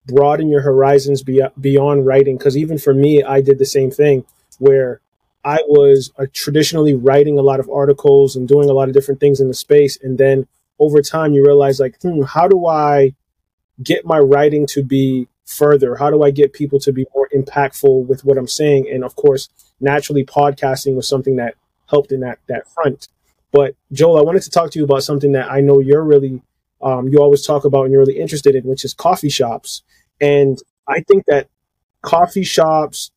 broaden 0.06 0.48
your 0.48 0.62
horizons 0.62 1.22
beyond 1.22 2.06
writing. 2.06 2.38
Because 2.38 2.56
even 2.56 2.76
for 2.76 2.92
me, 2.92 3.22
I 3.22 3.40
did 3.40 3.60
the 3.60 3.66
same 3.66 3.92
thing 3.92 4.24
where 4.60 5.00
I 5.44 5.58
was 5.66 6.12
uh, 6.18 6.26
traditionally 6.32 6.94
writing 6.94 7.38
a 7.38 7.42
lot 7.42 7.60
of 7.60 7.68
articles 7.70 8.36
and 8.36 8.46
doing 8.46 8.68
a 8.68 8.74
lot 8.74 8.88
of 8.88 8.94
different 8.94 9.20
things 9.20 9.40
in 9.40 9.48
the 9.48 9.54
space. 9.54 9.98
And 10.02 10.18
then 10.18 10.46
over 10.78 11.00
time, 11.02 11.32
you 11.32 11.44
realize, 11.44 11.80
like, 11.80 12.00
hmm, 12.00 12.22
how 12.22 12.46
do 12.46 12.66
I 12.66 13.14
get 13.82 14.04
my 14.04 14.18
writing 14.18 14.66
to 14.68 14.82
be 14.82 15.28
further? 15.46 15.96
How 15.96 16.10
do 16.10 16.22
I 16.22 16.30
get 16.30 16.52
people 16.52 16.78
to 16.80 16.92
be 16.92 17.06
more 17.14 17.28
impactful 17.34 18.06
with 18.06 18.24
what 18.24 18.38
I'm 18.38 18.46
saying? 18.46 18.88
And 18.92 19.02
of 19.02 19.16
course, 19.16 19.48
naturally, 19.80 20.24
podcasting 20.24 20.94
was 20.94 21.08
something 21.08 21.36
that 21.36 21.54
helped 21.88 22.12
in 22.12 22.20
that 22.20 22.38
that 22.48 22.68
front. 22.68 23.08
But 23.52 23.74
Joel, 23.92 24.18
I 24.18 24.22
wanted 24.22 24.42
to 24.42 24.50
talk 24.50 24.70
to 24.72 24.78
you 24.78 24.84
about 24.84 25.02
something 25.02 25.32
that 25.32 25.50
I 25.50 25.60
know 25.60 25.80
you're 25.80 26.04
really 26.04 26.42
um, 26.82 27.08
you 27.08 27.18
always 27.18 27.44
talk 27.44 27.64
about 27.64 27.84
and 27.84 27.92
you're 27.92 28.00
really 28.00 28.18
interested 28.18 28.54
in, 28.54 28.64
which 28.64 28.84
is 28.84 28.94
coffee 28.94 29.28
shops. 29.28 29.82
And 30.20 30.58
I 30.86 31.00
think 31.00 31.24
that 31.26 31.48
coffee 32.02 32.44
shops 32.44 33.10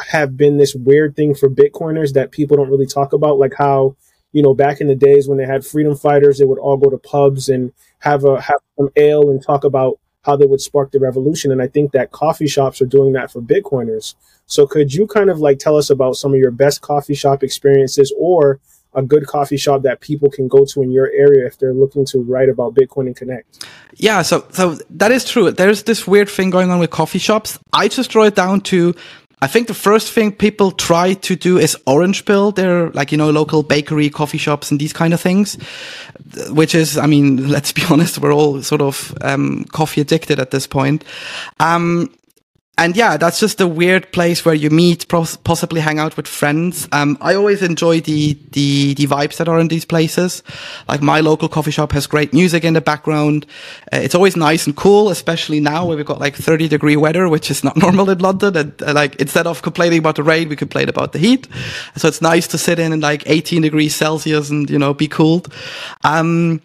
have 0.00 0.36
been 0.36 0.56
this 0.56 0.74
weird 0.74 1.16
thing 1.16 1.34
for 1.34 1.48
Bitcoiners 1.48 2.12
that 2.14 2.30
people 2.30 2.56
don't 2.56 2.70
really 2.70 2.86
talk 2.86 3.12
about, 3.12 3.38
like 3.38 3.54
how 3.56 3.96
you 4.32 4.42
know 4.42 4.54
back 4.54 4.80
in 4.80 4.88
the 4.88 4.94
days 4.94 5.28
when 5.28 5.38
they 5.38 5.46
had 5.46 5.64
freedom 5.64 5.96
fighters, 5.96 6.38
they 6.38 6.44
would 6.44 6.58
all 6.58 6.76
go 6.76 6.90
to 6.90 6.98
pubs 6.98 7.48
and 7.48 7.72
have 8.00 8.24
a 8.24 8.40
have 8.40 8.60
some 8.76 8.88
ale 8.96 9.30
and 9.30 9.42
talk 9.42 9.64
about 9.64 9.98
how 10.22 10.36
they 10.36 10.46
would 10.46 10.60
spark 10.60 10.90
the 10.90 10.98
revolution. 10.98 11.52
And 11.52 11.60
I 11.60 11.68
think 11.68 11.92
that 11.92 12.10
coffee 12.10 12.46
shops 12.46 12.80
are 12.80 12.86
doing 12.86 13.12
that 13.12 13.30
for 13.30 13.42
Bitcoiners. 13.42 14.14
So 14.46 14.66
could 14.66 14.92
you 14.92 15.06
kind 15.06 15.30
of 15.30 15.38
like 15.38 15.58
tell 15.58 15.76
us 15.76 15.90
about 15.90 16.16
some 16.16 16.32
of 16.32 16.38
your 16.38 16.50
best 16.50 16.80
coffee 16.80 17.14
shop 17.14 17.42
experiences 17.42 18.12
or 18.18 18.58
a 18.94 19.02
good 19.02 19.26
coffee 19.26 19.56
shop 19.56 19.82
that 19.82 20.00
people 20.00 20.30
can 20.30 20.48
go 20.48 20.64
to 20.64 20.82
in 20.82 20.90
your 20.90 21.10
area 21.12 21.46
if 21.46 21.58
they're 21.58 21.74
looking 21.74 22.04
to 22.06 22.22
write 22.22 22.48
about 22.48 22.74
Bitcoin 22.74 23.06
and 23.06 23.16
connect? 23.16 23.66
Yeah, 23.96 24.22
so 24.22 24.46
so 24.50 24.78
that 24.90 25.12
is 25.12 25.24
true. 25.24 25.50
There's 25.50 25.82
this 25.82 26.06
weird 26.06 26.28
thing 26.28 26.50
going 26.50 26.70
on 26.70 26.78
with 26.78 26.90
coffee 26.90 27.18
shops. 27.18 27.58
I 27.72 27.88
just 27.88 28.10
draw 28.10 28.24
it 28.24 28.34
down 28.34 28.60
to 28.62 28.94
I 29.44 29.46
think 29.46 29.66
the 29.66 29.74
first 29.74 30.10
thing 30.10 30.32
people 30.32 30.70
try 30.70 31.12
to 31.12 31.36
do 31.36 31.58
is 31.58 31.76
orange 31.86 32.24
pill 32.24 32.50
their 32.50 32.88
like 32.92 33.12
you 33.12 33.18
know 33.18 33.28
local 33.28 33.62
bakery, 33.62 34.08
coffee 34.08 34.38
shops, 34.38 34.70
and 34.70 34.80
these 34.80 34.94
kind 34.94 35.12
of 35.12 35.20
things, 35.20 35.58
which 36.48 36.74
is 36.74 36.96
I 36.96 37.04
mean 37.04 37.48
let's 37.54 37.70
be 37.70 37.82
honest, 37.90 38.18
we're 38.18 38.32
all 38.32 38.62
sort 38.62 38.80
of 38.80 39.14
um, 39.20 39.64
coffee 39.64 40.00
addicted 40.00 40.40
at 40.40 40.50
this 40.50 40.66
point. 40.66 41.04
Um, 41.60 42.08
and 42.76 42.96
yeah, 42.96 43.16
that's 43.16 43.38
just 43.38 43.60
a 43.60 43.68
weird 43.68 44.10
place 44.10 44.44
where 44.44 44.54
you 44.54 44.68
meet, 44.68 45.06
possibly 45.08 45.80
hang 45.80 46.00
out 46.00 46.16
with 46.16 46.26
friends. 46.26 46.88
Um, 46.90 47.16
I 47.20 47.34
always 47.34 47.62
enjoy 47.62 48.00
the, 48.00 48.36
the, 48.50 48.94
the 48.94 49.06
vibes 49.06 49.36
that 49.36 49.48
are 49.48 49.60
in 49.60 49.68
these 49.68 49.84
places. 49.84 50.42
Like 50.88 51.00
my 51.00 51.20
local 51.20 51.48
coffee 51.48 51.70
shop 51.70 51.92
has 51.92 52.08
great 52.08 52.32
music 52.32 52.64
in 52.64 52.74
the 52.74 52.80
background. 52.80 53.46
Uh, 53.92 53.98
it's 53.98 54.16
always 54.16 54.36
nice 54.36 54.66
and 54.66 54.74
cool, 54.74 55.08
especially 55.10 55.60
now 55.60 55.86
where 55.86 55.96
we've 55.96 56.04
got 56.04 56.18
like 56.18 56.34
30 56.34 56.66
degree 56.66 56.96
weather, 56.96 57.28
which 57.28 57.48
is 57.48 57.62
not 57.62 57.76
normal 57.84 58.10
in 58.10 58.18
London. 58.18 58.56
And 58.56 58.82
uh, 58.82 58.92
like 58.92 59.14
instead 59.16 59.46
of 59.46 59.62
complaining 59.62 60.00
about 60.00 60.16
the 60.16 60.24
rain, 60.24 60.48
we 60.48 60.56
complain 60.56 60.88
about 60.88 61.12
the 61.12 61.20
heat. 61.20 61.46
So 61.96 62.08
it's 62.08 62.20
nice 62.20 62.48
to 62.48 62.58
sit 62.58 62.80
in 62.80 62.92
in 62.92 62.98
like 62.98 63.22
18 63.26 63.62
degrees 63.62 63.94
Celsius 63.94 64.50
and, 64.50 64.68
you 64.68 64.80
know, 64.80 64.92
be 64.92 65.06
cooled. 65.06 65.52
Um, 66.02 66.60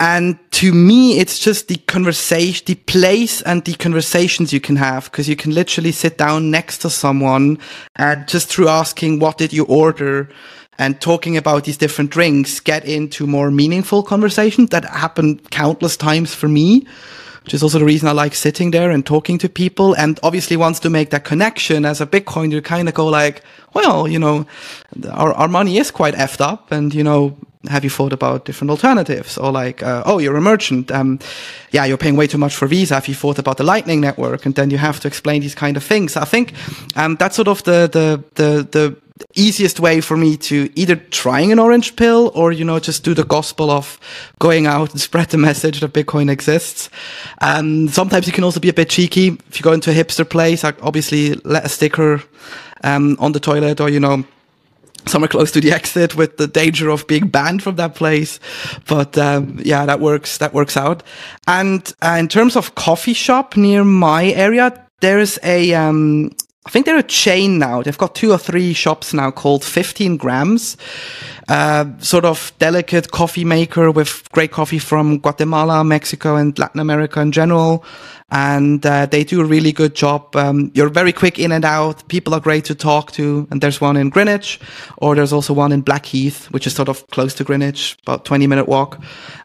and 0.00 0.38
to 0.52 0.72
me, 0.72 1.18
it's 1.18 1.38
just 1.38 1.68
the 1.68 1.76
conversation, 1.76 2.64
the 2.66 2.74
place 2.74 3.42
and 3.42 3.64
the 3.64 3.74
conversations 3.74 4.52
you 4.52 4.60
can 4.60 4.76
have 4.76 5.04
because 5.04 5.28
you 5.28 5.36
can 5.36 5.54
literally 5.54 5.92
sit 5.92 6.18
down 6.18 6.50
next 6.50 6.78
to 6.78 6.90
someone 6.90 7.58
and 7.96 8.26
just 8.26 8.48
through 8.48 8.68
asking, 8.68 9.20
what 9.20 9.38
did 9.38 9.52
you 9.52 9.64
order? 9.66 10.28
And 10.78 11.00
talking 11.00 11.36
about 11.36 11.64
these 11.64 11.76
different 11.76 12.10
drinks, 12.10 12.58
get 12.58 12.84
into 12.84 13.28
more 13.28 13.52
meaningful 13.52 14.02
conversations 14.02 14.70
that 14.70 14.84
happen 14.84 15.38
countless 15.50 15.96
times 15.96 16.34
for 16.34 16.48
me 16.48 16.86
which 17.44 17.52
is 17.52 17.62
also 17.62 17.78
the 17.78 17.84
reason 17.84 18.08
I 18.08 18.12
like 18.12 18.34
sitting 18.34 18.70
there 18.70 18.90
and 18.90 19.04
talking 19.04 19.36
to 19.38 19.50
people. 19.50 19.94
And 19.96 20.18
obviously 20.22 20.56
wants 20.56 20.80
to 20.80 20.88
make 20.88 21.10
that 21.10 21.24
connection 21.24 21.84
as 21.84 22.00
a 22.00 22.06
Bitcoin, 22.06 22.50
you 22.50 22.62
kind 22.62 22.88
of 22.88 22.94
go 22.94 23.06
like, 23.06 23.42
well, 23.74 24.08
you 24.08 24.18
know, 24.18 24.46
our, 25.10 25.34
our 25.34 25.48
money 25.48 25.76
is 25.76 25.90
quite 25.90 26.14
effed 26.14 26.40
up 26.40 26.72
and, 26.72 26.94
you 26.94 27.04
know, 27.04 27.36
have 27.68 27.84
you 27.84 27.90
thought 27.90 28.12
about 28.12 28.44
different 28.44 28.70
alternatives? 28.70 29.38
Or 29.38 29.52
like, 29.52 29.82
uh, 29.82 30.02
oh, 30.06 30.18
you're 30.18 30.36
a 30.36 30.40
merchant. 30.40 30.90
Um, 30.90 31.18
yeah, 31.70 31.84
you're 31.84 31.98
paying 31.98 32.16
way 32.16 32.26
too 32.26 32.38
much 32.38 32.54
for 32.54 32.66
Visa. 32.66 32.94
Have 32.94 33.08
you 33.08 33.14
thought 33.14 33.38
about 33.38 33.56
the 33.56 33.64
Lightning 33.64 34.00
Network? 34.00 34.46
And 34.46 34.54
then 34.54 34.70
you 34.70 34.78
have 34.78 35.00
to 35.00 35.08
explain 35.08 35.40
these 35.40 35.54
kind 35.54 35.76
of 35.76 35.84
things. 35.84 36.16
I 36.16 36.24
think 36.24 36.52
um, 36.96 37.16
that's 37.16 37.36
sort 37.36 37.48
of 37.48 37.62
the 37.64 37.88
the 37.90 38.22
the 38.34 38.68
the 38.70 38.96
easiest 39.34 39.78
way 39.78 40.00
for 40.00 40.16
me 40.16 40.36
to 40.36 40.70
either 40.74 40.96
trying 40.96 41.52
an 41.52 41.58
orange 41.58 41.94
pill 41.94 42.32
or 42.34 42.50
you 42.50 42.64
know 42.64 42.80
just 42.80 43.04
do 43.04 43.14
the 43.14 43.24
gospel 43.24 43.70
of 43.70 43.98
going 44.40 44.66
out 44.66 44.90
and 44.90 45.00
spread 45.08 45.28
the 45.28 45.38
message 45.38 45.78
that 45.80 45.92
bitcoin 45.92 46.28
exists 46.28 46.90
and 47.40 47.90
sometimes 47.92 48.26
you 48.26 48.32
can 48.32 48.42
also 48.42 48.58
be 48.58 48.68
a 48.68 48.72
bit 48.72 48.90
cheeky 48.90 49.28
if 49.48 49.58
you 49.58 49.62
go 49.62 49.72
into 49.72 49.88
a 49.90 49.94
hipster 49.94 50.28
place 50.28 50.64
obviously 50.64 51.34
let 51.44 51.64
a 51.64 51.68
sticker 51.68 52.20
um, 52.82 53.16
on 53.20 53.30
the 53.30 53.40
toilet 53.40 53.80
or 53.80 53.88
you 53.88 54.00
know 54.00 54.24
somewhere 55.06 55.28
close 55.28 55.50
to 55.52 55.60
the 55.60 55.72
exit 55.72 56.16
with 56.16 56.36
the 56.36 56.46
danger 56.46 56.88
of 56.88 57.06
being 57.06 57.28
banned 57.28 57.62
from 57.62 57.76
that 57.76 57.94
place. 57.94 58.40
But 58.86 59.16
um, 59.18 59.58
yeah, 59.62 59.86
that 59.86 60.00
works. 60.00 60.38
That 60.38 60.54
works 60.54 60.76
out. 60.76 61.02
And 61.46 61.92
uh, 62.02 62.16
in 62.18 62.28
terms 62.28 62.56
of 62.56 62.74
coffee 62.74 63.14
shop 63.14 63.56
near 63.56 63.84
my 63.84 64.26
area, 64.26 64.86
there's 65.00 65.38
a 65.42 65.74
um, 65.74 66.30
I 66.66 66.70
think 66.70 66.86
they're 66.86 66.96
a 66.96 67.02
chain 67.02 67.58
now. 67.58 67.82
They've 67.82 67.98
got 67.98 68.14
two 68.14 68.32
or 68.32 68.38
three 68.38 68.72
shops 68.72 69.12
now 69.12 69.30
called 69.30 69.62
15 69.62 70.16
grams. 70.16 70.78
Uh, 71.46 71.84
sort 71.98 72.24
of 72.24 72.52
delicate 72.58 73.10
coffee 73.10 73.44
maker 73.44 73.90
with 73.90 74.26
great 74.32 74.50
coffee 74.50 74.78
from 74.78 75.18
Guatemala, 75.18 75.84
Mexico, 75.84 76.36
and 76.36 76.58
Latin 76.58 76.80
America 76.80 77.20
in 77.20 77.32
general. 77.32 77.84
And 78.30 78.84
uh, 78.86 79.04
they 79.04 79.24
do 79.24 79.42
a 79.42 79.44
really 79.44 79.72
good 79.72 79.94
job. 79.94 80.34
Um, 80.34 80.70
you're 80.74 80.88
very 80.88 81.12
quick 81.12 81.38
in 81.38 81.52
and 81.52 81.66
out. 81.66 82.08
People 82.08 82.32
are 82.32 82.40
great 82.40 82.64
to 82.64 82.74
talk 82.74 83.12
to. 83.12 83.46
And 83.50 83.60
there's 83.60 83.82
one 83.82 83.98
in 83.98 84.08
Greenwich, 84.08 84.58
or 84.96 85.14
there's 85.14 85.34
also 85.34 85.52
one 85.52 85.70
in 85.70 85.82
Blackheath, 85.82 86.46
which 86.46 86.66
is 86.66 86.74
sort 86.74 86.88
of 86.88 87.06
close 87.08 87.34
to 87.34 87.44
Greenwich, 87.44 87.98
about 88.06 88.24
20 88.24 88.46
minute 88.46 88.66
walk. 88.66 88.98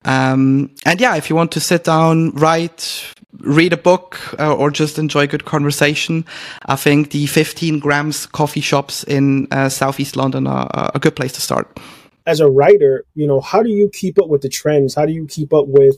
Um, 0.06 0.72
and 0.86 1.02
yeah, 1.02 1.18
if 1.18 1.30
you 1.30 1.36
want 1.36 1.52
to 1.52 1.60
sit 1.60 1.84
down, 1.84 2.32
write, 2.32 3.14
read 3.39 3.74
a 3.74 3.78
book 3.78 4.20
uh, 4.39 4.56
or 4.56 4.72
just 4.72 4.98
enjoy 4.98 5.28
good 5.28 5.46
conversation, 5.46 6.26
I 6.65 6.76
think 6.76 7.12
the 7.12 7.28
15 7.28 7.80
grams 7.80 8.26
coffee 8.26 8.62
shops 8.62 9.04
in 9.04 9.48
uh, 9.52 9.70
southeast 9.70 10.15
London 10.15 10.48
are 10.48 10.92
a 10.94 11.00
good 11.00 11.15
place 11.15 11.34
to 11.34 11.42
start. 11.42 11.80
As 12.26 12.39
a 12.39 12.50
writer, 12.50 13.06
you 13.15 13.28
know, 13.28 13.42
how 13.42 13.63
do 13.63 13.70
you 13.70 13.89
keep 13.89 14.20
up 14.20 14.28
with 14.28 14.42
the 14.42 14.50
trends? 14.50 14.96
How 14.96 15.06
do 15.06 15.13
you 15.13 15.26
keep 15.28 15.54
up 15.54 15.68
with 15.68 15.98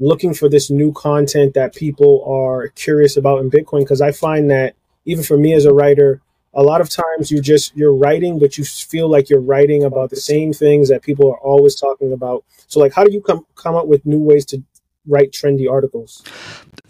looking 0.00 0.34
for 0.34 0.48
this 0.48 0.70
new 0.70 0.92
content 0.92 1.54
that 1.54 1.74
people 1.74 2.24
are 2.26 2.68
curious 2.68 3.16
about 3.16 3.40
in 3.40 3.50
Bitcoin? 3.50 3.80
Because 3.80 4.00
I 4.00 4.12
find 4.12 4.50
that 4.50 4.74
even 5.04 5.24
for 5.24 5.36
me 5.36 5.54
as 5.54 5.64
a 5.64 5.72
writer, 5.72 6.20
a 6.54 6.62
lot 6.62 6.80
of 6.80 6.88
times 6.88 7.30
you 7.30 7.40
just 7.40 7.76
you're 7.76 7.94
writing, 7.94 8.38
but 8.38 8.58
you 8.58 8.64
feel 8.64 9.08
like 9.08 9.30
you're 9.30 9.40
writing 9.40 9.84
about 9.84 10.10
the 10.10 10.16
same 10.16 10.52
things 10.52 10.88
that 10.88 11.02
people 11.02 11.30
are 11.30 11.38
always 11.38 11.74
talking 11.74 12.12
about. 12.12 12.44
So, 12.66 12.80
like, 12.80 12.92
how 12.92 13.04
do 13.04 13.12
you 13.12 13.20
come 13.20 13.46
come 13.54 13.76
up 13.76 13.86
with 13.86 14.04
new 14.06 14.18
ways 14.18 14.44
to 14.46 14.62
write 15.06 15.30
trendy 15.32 15.70
articles? 15.70 16.24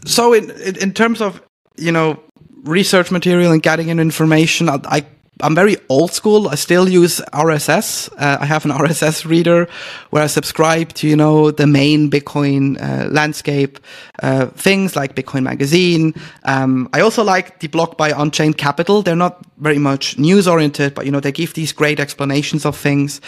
So 0.04 0.32
in 0.32 0.50
in 0.76 0.92
terms 0.92 1.20
of 1.20 1.42
you 1.76 1.92
know 1.92 2.18
research 2.64 3.10
material 3.10 3.52
and 3.52 3.62
getting 3.62 3.88
in 3.88 4.00
information, 4.00 4.68
I, 4.68 4.80
I 4.84 5.06
I'm 5.40 5.54
very 5.54 5.76
old 5.88 6.12
school. 6.12 6.48
I 6.48 6.56
still 6.56 6.88
use 6.88 7.20
RSS. 7.32 8.10
Uh, 8.18 8.38
I 8.40 8.46
have 8.46 8.64
an 8.64 8.70
RSS 8.82 9.24
reader 9.24 9.68
where 10.10 10.24
I 10.24 10.26
subscribe 10.26 10.92
to, 10.94 11.08
you 11.08 11.16
know, 11.16 11.50
the 11.50 11.66
main 11.66 12.10
Bitcoin 12.10 12.80
uh, 12.80 13.08
landscape 13.10 13.78
uh, 14.22 14.46
things 14.46 14.96
like 14.96 15.14
Bitcoin 15.14 15.44
Magazine. 15.44 16.12
Um, 16.44 16.88
I 16.92 17.00
also 17.00 17.22
like 17.22 17.60
the 17.60 17.68
blog 17.68 17.96
by 17.96 18.10
Unchained 18.10 18.58
Capital. 18.58 19.02
They're 19.02 19.14
not 19.14 19.44
very 19.58 19.78
much 19.78 20.18
news 20.18 20.48
oriented, 20.48 20.94
but, 20.94 21.06
you 21.06 21.12
know, 21.12 21.20
they 21.20 21.32
give 21.32 21.54
these 21.54 21.72
great 21.72 22.00
explanations 22.00 22.66
of 22.66 22.76
things. 22.76 23.20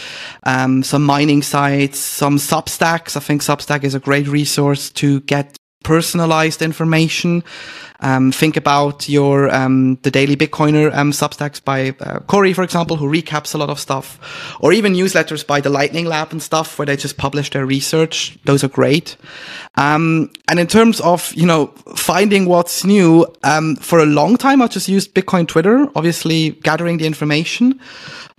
Um, 0.42 0.82
some 0.82 1.04
mining 1.04 1.42
sites, 1.42 1.98
some 1.98 2.38
Substacks. 2.38 3.16
I 3.16 3.20
think 3.20 3.42
Substack 3.42 3.84
is 3.84 3.94
a 3.94 4.00
great 4.00 4.26
resource 4.26 4.90
to 4.90 5.20
get 5.20 5.59
personalized 5.82 6.62
information. 6.62 7.42
Um, 8.00 8.32
think 8.32 8.56
about 8.56 9.08
your 9.08 9.54
um, 9.54 9.98
the 10.02 10.10
daily 10.10 10.36
Bitcoiner 10.36 10.94
um, 10.94 11.12
Substacks 11.12 11.62
by 11.62 11.94
uh, 12.00 12.20
Cory, 12.20 12.52
for 12.52 12.62
example, 12.62 12.96
who 12.96 13.06
recaps 13.06 13.54
a 13.54 13.58
lot 13.58 13.70
of 13.70 13.78
stuff, 13.78 14.18
or 14.60 14.72
even 14.72 14.94
newsletters 14.94 15.46
by 15.46 15.60
the 15.60 15.70
Lightning 15.70 16.06
Lab 16.06 16.32
and 16.32 16.42
stuff, 16.42 16.78
where 16.78 16.86
they 16.86 16.96
just 16.96 17.16
publish 17.16 17.50
their 17.50 17.66
research. 17.66 18.38
Those 18.44 18.64
are 18.64 18.68
great. 18.68 19.16
Um, 19.76 20.30
and 20.48 20.58
in 20.58 20.66
terms 20.66 21.00
of 21.00 21.32
you 21.34 21.46
know 21.46 21.66
finding 21.94 22.46
what's 22.46 22.84
new, 22.84 23.26
um, 23.44 23.76
for 23.76 23.98
a 23.98 24.06
long 24.06 24.36
time 24.36 24.62
I 24.62 24.66
just 24.66 24.88
used 24.88 25.14
Bitcoin 25.14 25.46
Twitter, 25.46 25.86
obviously 25.94 26.50
gathering 26.50 26.98
the 26.98 27.06
information. 27.06 27.80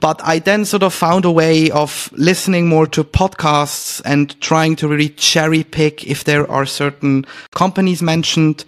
But 0.02 0.20
I 0.24 0.40
then 0.40 0.66
sort 0.66 0.82
of 0.82 0.96
found 0.96 1.26
a 1.26 1.32
way 1.32 1.70
of 1.70 2.10
listening 2.14 2.68
more 2.68 2.88
to 2.88 3.04
podcasts 3.04 4.02
and 4.04 4.40
trying 4.42 4.76
to 4.78 4.88
really 4.88 5.10
cherry 5.10 5.64
pick 5.64 6.08
if 6.08 6.24
there 6.24 6.50
are 6.50 6.66
certain 6.66 7.24
companies 7.52 8.02
mentioned. 8.02 8.66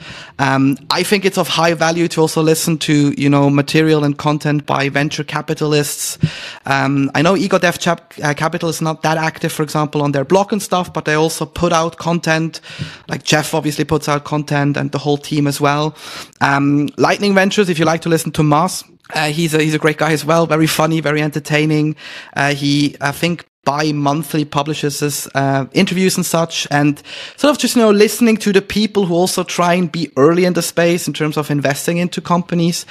I 0.89 1.03
think 1.03 1.25
it's 1.25 1.37
of 1.37 1.47
high 1.47 1.73
value 1.73 2.07
to 2.09 2.21
also 2.21 2.41
listen 2.41 2.77
to, 2.79 3.13
you 3.17 3.29
know, 3.29 3.49
material 3.49 4.03
and 4.03 4.17
content 4.17 4.65
by 4.65 4.89
venture 4.89 5.23
capitalists. 5.23 6.17
Um, 6.65 7.11
I 7.15 7.21
know 7.21 7.35
Ego 7.35 7.57
Death 7.57 7.79
Chap- 7.79 8.13
uh, 8.23 8.33
Capital 8.33 8.69
is 8.69 8.81
not 8.81 9.01
that 9.03 9.17
active, 9.17 9.51
for 9.51 9.63
example, 9.63 10.01
on 10.01 10.11
their 10.11 10.25
blog 10.25 10.51
and 10.51 10.61
stuff, 10.61 10.93
but 10.93 11.05
they 11.05 11.13
also 11.13 11.45
put 11.45 11.73
out 11.73 11.97
content. 11.97 12.61
Like 13.07 13.23
Jeff 13.23 13.53
obviously 13.53 13.85
puts 13.85 14.07
out 14.07 14.23
content 14.23 14.77
and 14.77 14.91
the 14.91 14.99
whole 14.99 15.17
team 15.17 15.47
as 15.47 15.59
well. 15.59 15.95
Um, 16.41 16.89
Lightning 16.97 17.33
Ventures, 17.33 17.69
if 17.69 17.79
you 17.79 17.85
like 17.85 18.01
to 18.01 18.09
listen 18.09 18.31
to 18.33 18.43
Mars, 18.43 18.83
uh, 19.13 19.27
he's 19.27 19.53
a 19.53 19.61
he's 19.61 19.73
a 19.73 19.79
great 19.79 19.97
guy 19.97 20.11
as 20.11 20.23
well. 20.25 20.47
Very 20.47 20.67
funny, 20.67 21.01
very 21.01 21.21
entertaining. 21.21 21.95
Uh, 22.35 22.53
he 22.53 22.95
I 23.01 23.11
think 23.11 23.45
bi-monthly 23.65 24.43
publishes 24.43 25.27
uh, 25.35 25.65
interviews 25.73 26.17
and 26.17 26.25
such 26.25 26.67
and 26.69 27.01
sort 27.37 27.51
of 27.51 27.57
just 27.57 27.75
you 27.75 27.81
know 27.81 27.91
listening 27.91 28.35
to 28.35 28.51
the 28.51 28.61
people 28.61 29.05
who 29.05 29.13
also 29.13 29.43
try 29.43 29.73
and 29.73 29.91
be 29.91 30.11
early 30.17 30.43
in 30.43 30.53
the 30.53 30.61
space 30.61 31.07
in 31.07 31.13
terms 31.13 31.37
of 31.37 31.49
investing 31.49 31.97
into 31.97 32.19
companies 32.19 32.85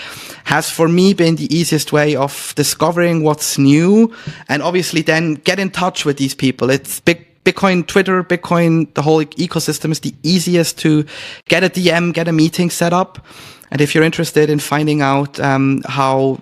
has 0.44 0.70
for 0.70 0.88
me 0.88 1.12
been 1.12 1.36
the 1.36 1.54
easiest 1.54 1.92
way 1.92 2.16
of 2.16 2.54
discovering 2.56 3.22
what's 3.22 3.58
new 3.58 4.10
and 4.48 4.62
obviously 4.62 5.02
then 5.02 5.34
get 5.34 5.58
in 5.58 5.70
touch 5.70 6.06
with 6.06 6.16
these 6.16 6.34
people 6.34 6.70
it's 6.70 7.00
big 7.00 7.28
Bitcoin 7.44 7.84
Twitter, 7.84 8.22
Bitcoin, 8.22 8.92
the 8.94 9.02
whole 9.02 9.24
ecosystem 9.24 9.90
is 9.90 9.98
the 9.98 10.14
easiest 10.22 10.78
to 10.78 11.04
get 11.48 11.64
a 11.64 11.68
DM, 11.68 12.14
get 12.14 12.28
a 12.28 12.32
meeting 12.32 12.70
set 12.70 12.92
up. 12.92 13.26
And 13.72 13.80
if 13.80 13.94
you're 13.94 14.04
interested 14.04 14.50
in 14.50 14.58
finding 14.58 15.00
out 15.00 15.40
um, 15.40 15.80
how, 15.86 16.38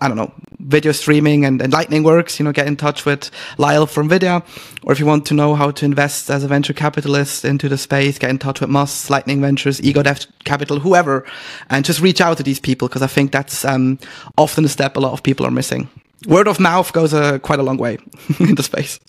I 0.00 0.06
don't 0.06 0.16
know, 0.16 0.32
video 0.60 0.92
streaming 0.92 1.44
and, 1.44 1.60
and, 1.60 1.72
Lightning 1.72 2.04
works, 2.04 2.38
you 2.38 2.44
know, 2.44 2.52
get 2.52 2.68
in 2.68 2.76
touch 2.76 3.04
with 3.04 3.32
Lyle 3.58 3.84
from 3.86 4.08
Vida. 4.08 4.44
Or 4.84 4.92
if 4.92 5.00
you 5.00 5.06
want 5.06 5.26
to 5.26 5.34
know 5.34 5.56
how 5.56 5.72
to 5.72 5.84
invest 5.84 6.30
as 6.30 6.44
a 6.44 6.48
venture 6.48 6.72
capitalist 6.72 7.44
into 7.44 7.68
the 7.68 7.76
space, 7.76 8.16
get 8.16 8.30
in 8.30 8.38
touch 8.38 8.60
with 8.60 8.70
Mus, 8.70 9.10
Lightning 9.10 9.40
Ventures, 9.40 9.82
Ego 9.82 10.04
Death 10.04 10.26
Capital, 10.44 10.78
whoever, 10.78 11.26
and 11.68 11.84
just 11.84 12.00
reach 12.00 12.20
out 12.20 12.36
to 12.36 12.44
these 12.44 12.60
people 12.60 12.86
because 12.86 13.02
I 13.02 13.08
think 13.08 13.32
that's 13.32 13.64
um, 13.64 13.98
often 14.36 14.64
a 14.64 14.68
step 14.68 14.96
a 14.96 15.00
lot 15.00 15.14
of 15.14 15.24
people 15.24 15.44
are 15.44 15.50
missing. 15.50 15.90
Word 16.28 16.46
of 16.46 16.60
mouth 16.60 16.92
goes 16.92 17.12
uh, 17.12 17.40
quite 17.40 17.58
a 17.58 17.64
long 17.64 17.78
way 17.78 17.98
in 18.38 18.54
the 18.54 18.62
space. 18.62 19.00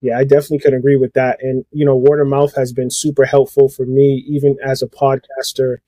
Yeah, 0.00 0.18
I 0.18 0.24
definitely 0.24 0.60
could 0.60 0.74
agree 0.74 0.96
with 0.96 1.12
that. 1.12 1.40
And, 1.42 1.66
you 1.72 1.84
know, 1.84 1.94
word 1.94 2.22
of 2.22 2.28
mouth 2.28 2.56
has 2.56 2.72
been 2.72 2.90
super 2.90 3.26
helpful 3.26 3.68
for 3.68 3.84
me, 3.84 4.24
even 4.26 4.56
as 4.64 4.80
a 4.80 4.86
podcaster 4.86 5.78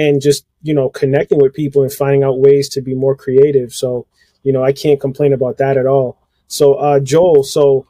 and 0.00 0.22
just 0.22 0.46
you 0.62 0.72
know 0.72 0.88
connecting 0.88 1.38
with 1.38 1.52
people 1.52 1.82
and 1.82 1.92
finding 1.92 2.22
out 2.24 2.40
ways 2.40 2.68
to 2.70 2.80
be 2.80 2.94
more 2.94 3.14
creative. 3.14 3.72
So 3.74 4.06
you 4.42 4.52
know 4.52 4.64
I 4.64 4.72
can't 4.72 4.98
complain 4.98 5.32
about 5.32 5.58
that 5.58 5.76
at 5.76 5.86
all. 5.86 6.18
So 6.48 6.74
uh, 6.74 7.00
Joel, 7.00 7.44
so 7.44 7.86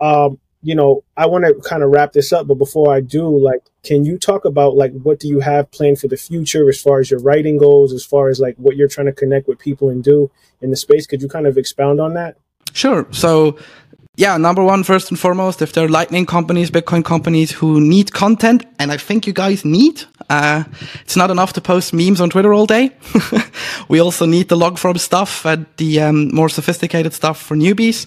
um, 0.00 0.38
you 0.62 0.74
know 0.74 1.04
I 1.16 1.26
want 1.26 1.44
to 1.44 1.54
kind 1.68 1.82
of 1.82 1.90
wrap 1.90 2.12
this 2.12 2.32
up, 2.32 2.46
but 2.46 2.54
before 2.54 2.94
I 2.94 3.00
do, 3.00 3.28
like, 3.28 3.60
can 3.84 4.06
you 4.06 4.18
talk 4.18 4.46
about 4.46 4.74
like 4.74 4.92
what 5.02 5.20
do 5.20 5.28
you 5.28 5.40
have 5.40 5.70
planned 5.70 6.00
for 6.00 6.08
the 6.08 6.16
future 6.16 6.68
as 6.70 6.80
far 6.80 6.98
as 6.98 7.10
your 7.10 7.20
writing 7.20 7.58
goes, 7.58 7.92
as 7.92 8.04
far 8.04 8.30
as 8.30 8.40
like 8.40 8.56
what 8.56 8.76
you're 8.76 8.88
trying 8.88 9.06
to 9.06 9.12
connect 9.12 9.46
with 9.46 9.58
people 9.58 9.90
and 9.90 10.02
do 10.02 10.30
in 10.62 10.70
the 10.70 10.76
space? 10.76 11.06
Could 11.06 11.20
you 11.20 11.28
kind 11.28 11.46
of 11.46 11.58
expound 11.58 12.00
on 12.00 12.14
that? 12.14 12.36
Sure. 12.72 13.06
So 13.10 13.58
yeah, 14.20 14.36
number 14.36 14.62
one, 14.62 14.84
first 14.84 15.10
and 15.10 15.18
foremost, 15.18 15.62
if 15.62 15.72
there 15.72 15.86
are 15.86 15.88
Lightning 15.88 16.26
companies, 16.26 16.70
Bitcoin 16.70 17.02
companies 17.02 17.52
who 17.52 17.80
need 17.80 18.12
content, 18.12 18.66
and 18.78 18.92
I 18.92 18.98
think 18.98 19.26
you 19.26 19.32
guys 19.32 19.64
need, 19.64 20.04
uh, 20.28 20.64
it's 21.00 21.16
not 21.16 21.30
enough 21.30 21.54
to 21.54 21.62
post 21.62 21.94
memes 21.94 22.20
on 22.20 22.28
Twitter 22.28 22.52
all 22.52 22.66
day. 22.66 22.92
we 23.88 23.98
also 23.98 24.26
need 24.26 24.50
the 24.50 24.58
log 24.58 24.76
from 24.76 24.98
stuff 24.98 25.46
and 25.46 25.64
the 25.78 26.02
um, 26.02 26.34
more 26.34 26.50
sophisticated 26.50 27.14
stuff 27.14 27.40
for 27.40 27.56
newbies. 27.56 28.06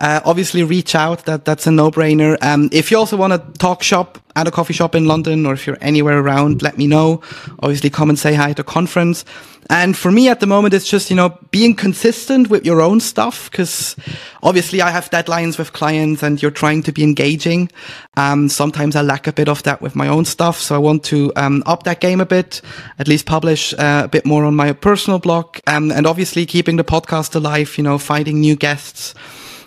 Uh, 0.00 0.20
obviously, 0.24 0.64
reach 0.64 0.96
out. 0.96 1.26
That 1.26 1.44
that's 1.44 1.68
a 1.68 1.70
no-brainer. 1.70 2.42
Um, 2.42 2.68
if 2.72 2.90
you 2.90 2.98
also 2.98 3.16
want 3.16 3.32
to 3.32 3.58
talk 3.60 3.84
shop 3.84 4.18
at 4.34 4.48
a 4.48 4.50
coffee 4.50 4.74
shop 4.74 4.96
in 4.96 5.06
London, 5.06 5.46
or 5.46 5.52
if 5.52 5.64
you're 5.68 5.78
anywhere 5.80 6.18
around, 6.18 6.60
let 6.62 6.76
me 6.76 6.88
know. 6.88 7.22
Obviously, 7.60 7.88
come 7.88 8.10
and 8.10 8.18
say 8.18 8.34
hi 8.34 8.50
at 8.50 8.56
the 8.56 8.64
conference. 8.64 9.24
And 9.72 9.96
for 9.96 10.12
me 10.12 10.28
at 10.28 10.40
the 10.40 10.46
moment, 10.46 10.74
it's 10.74 10.86
just, 10.86 11.08
you 11.08 11.16
know, 11.16 11.38
being 11.50 11.74
consistent 11.74 12.50
with 12.50 12.66
your 12.66 12.82
own 12.82 13.00
stuff. 13.00 13.50
Cause 13.50 13.96
obviously 14.42 14.82
I 14.82 14.90
have 14.90 15.08
deadlines 15.08 15.56
with 15.56 15.72
clients 15.72 16.22
and 16.22 16.42
you're 16.42 16.50
trying 16.50 16.82
to 16.82 16.92
be 16.92 17.02
engaging. 17.02 17.70
Um, 18.18 18.50
sometimes 18.50 18.96
I 18.96 19.00
lack 19.00 19.26
a 19.26 19.32
bit 19.32 19.48
of 19.48 19.62
that 19.62 19.80
with 19.80 19.96
my 19.96 20.08
own 20.08 20.26
stuff. 20.26 20.58
So 20.58 20.74
I 20.74 20.78
want 20.78 21.04
to, 21.04 21.32
um, 21.36 21.62
up 21.64 21.84
that 21.84 22.00
game 22.00 22.20
a 22.20 22.26
bit, 22.26 22.60
at 22.98 23.08
least 23.08 23.24
publish 23.24 23.72
uh, 23.72 24.02
a 24.04 24.08
bit 24.08 24.26
more 24.26 24.44
on 24.44 24.54
my 24.54 24.74
personal 24.74 25.18
blog. 25.18 25.56
Um, 25.66 25.90
and 25.90 26.06
obviously 26.06 26.44
keeping 26.44 26.76
the 26.76 26.84
podcast 26.84 27.34
alive, 27.34 27.78
you 27.78 27.82
know, 27.82 27.96
finding 27.96 28.40
new 28.40 28.56
guests. 28.56 29.14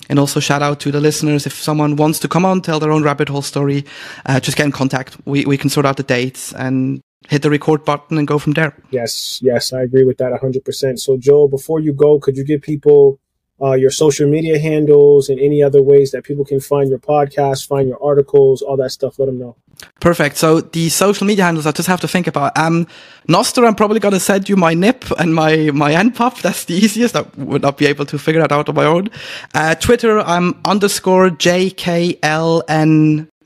And 0.08 0.20
also 0.20 0.40
shout 0.40 0.62
out 0.62 0.80
to 0.82 0.92
the 0.92 1.02
listeners. 1.02 1.48
If 1.48 1.54
someone 1.54 1.96
wants 1.96 2.20
to 2.20 2.28
come 2.28 2.46
on, 2.46 2.62
tell 2.62 2.80
their 2.80 2.92
own 2.92 3.02
rabbit 3.02 3.28
hole 3.28 3.42
story, 3.42 3.86
uh, 4.28 4.40
just 4.40 4.56
get 4.56 4.68
in 4.68 4.72
contact. 4.72 5.18
We, 5.26 5.46
we 5.46 5.58
can 5.58 5.72
sort 5.72 5.88
out 5.88 5.98
the 5.98 6.04
dates 6.04 6.54
and 6.54 7.02
hit 7.30 7.42
the 7.42 7.50
record 7.50 7.84
button 7.86 8.18
and 8.18 8.28
go 8.28 8.40
from 8.40 8.54
there. 8.54 8.76
Yes, 8.92 9.40
yes, 9.42 9.74
I 9.74 9.82
agree 9.82 10.04
with 10.04 10.18
that 10.18 10.32
100%. 10.32 11.00
So, 11.00 11.18
Joel, 11.18 11.48
before 11.48 11.80
you 11.80 11.94
go, 11.94 12.20
could 12.20 12.38
you 12.38 12.44
give 12.44 12.62
people 12.62 13.20
uh, 13.62 13.74
your 13.74 13.92
social 13.92 14.30
media 14.30 14.60
handles 14.60 15.30
and 15.30 15.40
any 15.40 15.64
other 15.64 15.82
ways 15.82 16.12
that 16.12 16.24
people 16.24 16.44
can 16.44 16.60
find 16.60 16.90
your 16.90 17.00
podcast, 17.00 17.68
find 17.68 17.88
your 17.88 18.04
articles, 18.04 18.62
all 18.62 18.78
that 18.78 18.92
stuff? 18.92 19.18
Let 19.18 19.28
them 19.28 19.40
know. 19.40 19.56
Perfect. 20.00 20.38
So 20.38 20.62
the 20.62 20.88
social 20.90 21.28
media 21.28 21.44
handles 21.46 21.66
I 21.66 21.72
just 21.72 21.88
have 21.88 22.00
to 22.02 22.08
think 22.08 22.28
about. 22.28 22.58
Um, 22.58 22.88
Nostr, 23.28 23.68
I'm 23.68 23.76
probably 23.76 24.00
gonna 24.00 24.20
send 24.20 24.48
you 24.48 24.56
my 24.56 24.74
NIP 24.74 25.04
and 25.20 25.36
my 25.36 25.72
my 25.74 25.94
npub. 25.94 26.42
That's 26.42 26.66
the 26.66 26.76
easiest. 26.76 27.16
I 27.16 27.26
would 27.38 27.62
not 27.62 27.78
be 27.78 27.86
able 27.86 28.06
to 28.06 28.18
figure 28.18 28.42
that 28.42 28.52
out 28.52 28.70
on 28.70 28.76
my 28.76 28.86
own. 28.86 29.10
Uh, 29.54 29.76
Twitter, 29.76 30.20
I'm 30.20 30.60
underscore 30.66 31.30
JKLN 31.30 32.18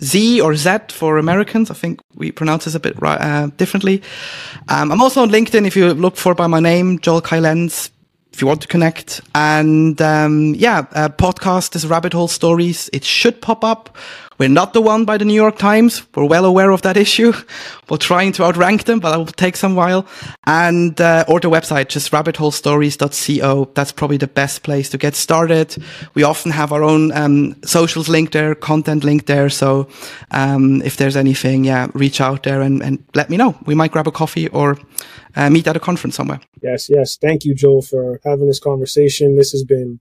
Z 0.01 0.41
or 0.41 0.55
Z 0.55 0.77
for 0.89 1.17
Americans. 1.17 1.69
I 1.69 1.73
think 1.73 1.99
we 2.15 2.31
pronounce 2.31 2.65
this 2.65 2.75
a 2.75 2.79
bit 2.79 2.95
uh, 3.01 3.47
differently. 3.57 4.01
Um, 4.67 4.91
I'm 4.91 5.01
also 5.01 5.21
on 5.21 5.29
LinkedIn. 5.29 5.65
If 5.65 5.75
you 5.75 5.93
look 5.93 6.15
for 6.15 6.33
by 6.33 6.47
my 6.47 6.59
name, 6.59 6.99
Joel 6.99 7.21
Kai 7.21 7.39
Lenz, 7.39 7.91
if 8.31 8.41
you 8.41 8.47
want 8.47 8.61
to 8.61 8.67
connect. 8.67 9.21
And 9.35 10.01
um, 10.01 10.55
yeah, 10.55 10.85
uh, 10.93 11.09
podcast 11.09 11.75
is 11.75 11.85
Rabbit 11.85 12.13
Hole 12.13 12.27
Stories. 12.27 12.89
It 12.93 13.03
should 13.03 13.41
pop 13.41 13.63
up. 13.63 13.97
We're 14.39 14.47
not 14.47 14.71
the 14.71 14.81
one 14.81 15.03
by 15.03 15.17
the 15.17 15.25
New 15.25 15.33
York 15.33 15.57
Times. 15.57 16.01
We're 16.15 16.23
well 16.23 16.45
aware 16.45 16.71
of 16.71 16.81
that 16.83 16.95
issue. 16.95 17.33
We're 17.89 17.97
trying 17.97 18.31
to 18.33 18.43
outrank 18.45 18.85
them, 18.85 19.01
but 19.01 19.11
that 19.11 19.17
will 19.17 19.25
take 19.25 19.57
some 19.57 19.75
while. 19.75 20.05
And, 20.45 20.99
uh, 21.01 21.25
or 21.27 21.41
the 21.41 21.49
website, 21.49 21.89
just 21.89 22.09
rabbitholestories.co. 22.11 23.71
That's 23.75 23.91
probably 23.91 24.15
the 24.15 24.27
best 24.27 24.63
place 24.63 24.89
to 24.91 24.97
get 24.97 25.15
started. 25.15 25.75
We 26.13 26.23
often 26.23 26.51
have 26.51 26.71
our 26.71 26.83
own, 26.83 27.11
um, 27.11 27.57
socials 27.65 28.07
linked 28.07 28.31
there, 28.31 28.55
content 28.55 29.03
linked 29.03 29.25
there. 29.25 29.49
So, 29.49 29.89
um, 30.31 30.81
if 30.83 30.95
there's 30.95 31.17
anything, 31.17 31.65
yeah, 31.65 31.87
reach 31.93 32.21
out 32.21 32.43
there 32.43 32.61
and, 32.61 32.81
and 32.81 33.03
let 33.15 33.29
me 33.29 33.35
know. 33.35 33.57
We 33.65 33.75
might 33.75 33.91
grab 33.91 34.07
a 34.07 34.11
coffee 34.11 34.47
or, 34.47 34.77
uh, 35.35 35.49
meet 35.49 35.67
at 35.67 35.75
a 35.75 35.81
conference 35.81 36.15
somewhere. 36.15 36.39
Yes, 36.63 36.89
yes. 36.89 37.17
Thank 37.17 37.43
you, 37.43 37.53
Joel, 37.53 37.81
for 37.81 38.21
having 38.23 38.47
this 38.47 38.59
conversation. 38.61 39.35
This 39.35 39.51
has 39.51 39.65
been 39.65 39.99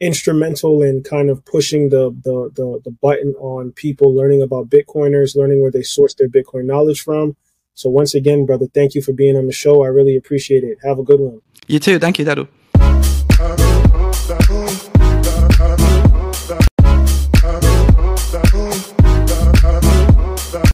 instrumental 0.00 0.82
in 0.82 1.02
kind 1.02 1.30
of 1.30 1.44
pushing 1.44 1.88
the, 1.88 2.10
the, 2.22 2.50
the 2.54 2.80
the 2.84 2.90
button 2.90 3.34
on 3.38 3.72
people 3.72 4.14
learning 4.14 4.42
about 4.42 4.68
bitcoiners 4.68 5.34
learning 5.36 5.62
where 5.62 5.70
they 5.70 5.82
source 5.82 6.14
their 6.14 6.28
bitcoin 6.28 6.66
knowledge 6.66 7.00
from. 7.00 7.36
So 7.74 7.88
once 7.88 8.14
again 8.14 8.44
brother 8.46 8.66
thank 8.74 8.94
you 8.94 9.02
for 9.02 9.12
being 9.12 9.36
on 9.36 9.46
the 9.46 9.52
show. 9.52 9.82
I 9.82 9.88
really 9.88 10.16
appreciate 10.16 10.64
it. 10.64 10.78
Have 10.84 10.98
a 10.98 11.02
good 11.02 11.20
one. 11.20 11.40
You 11.66 11.78
too. 11.78 11.98
Thank 11.98 12.18
you 12.18 12.24
dadu 12.24 12.46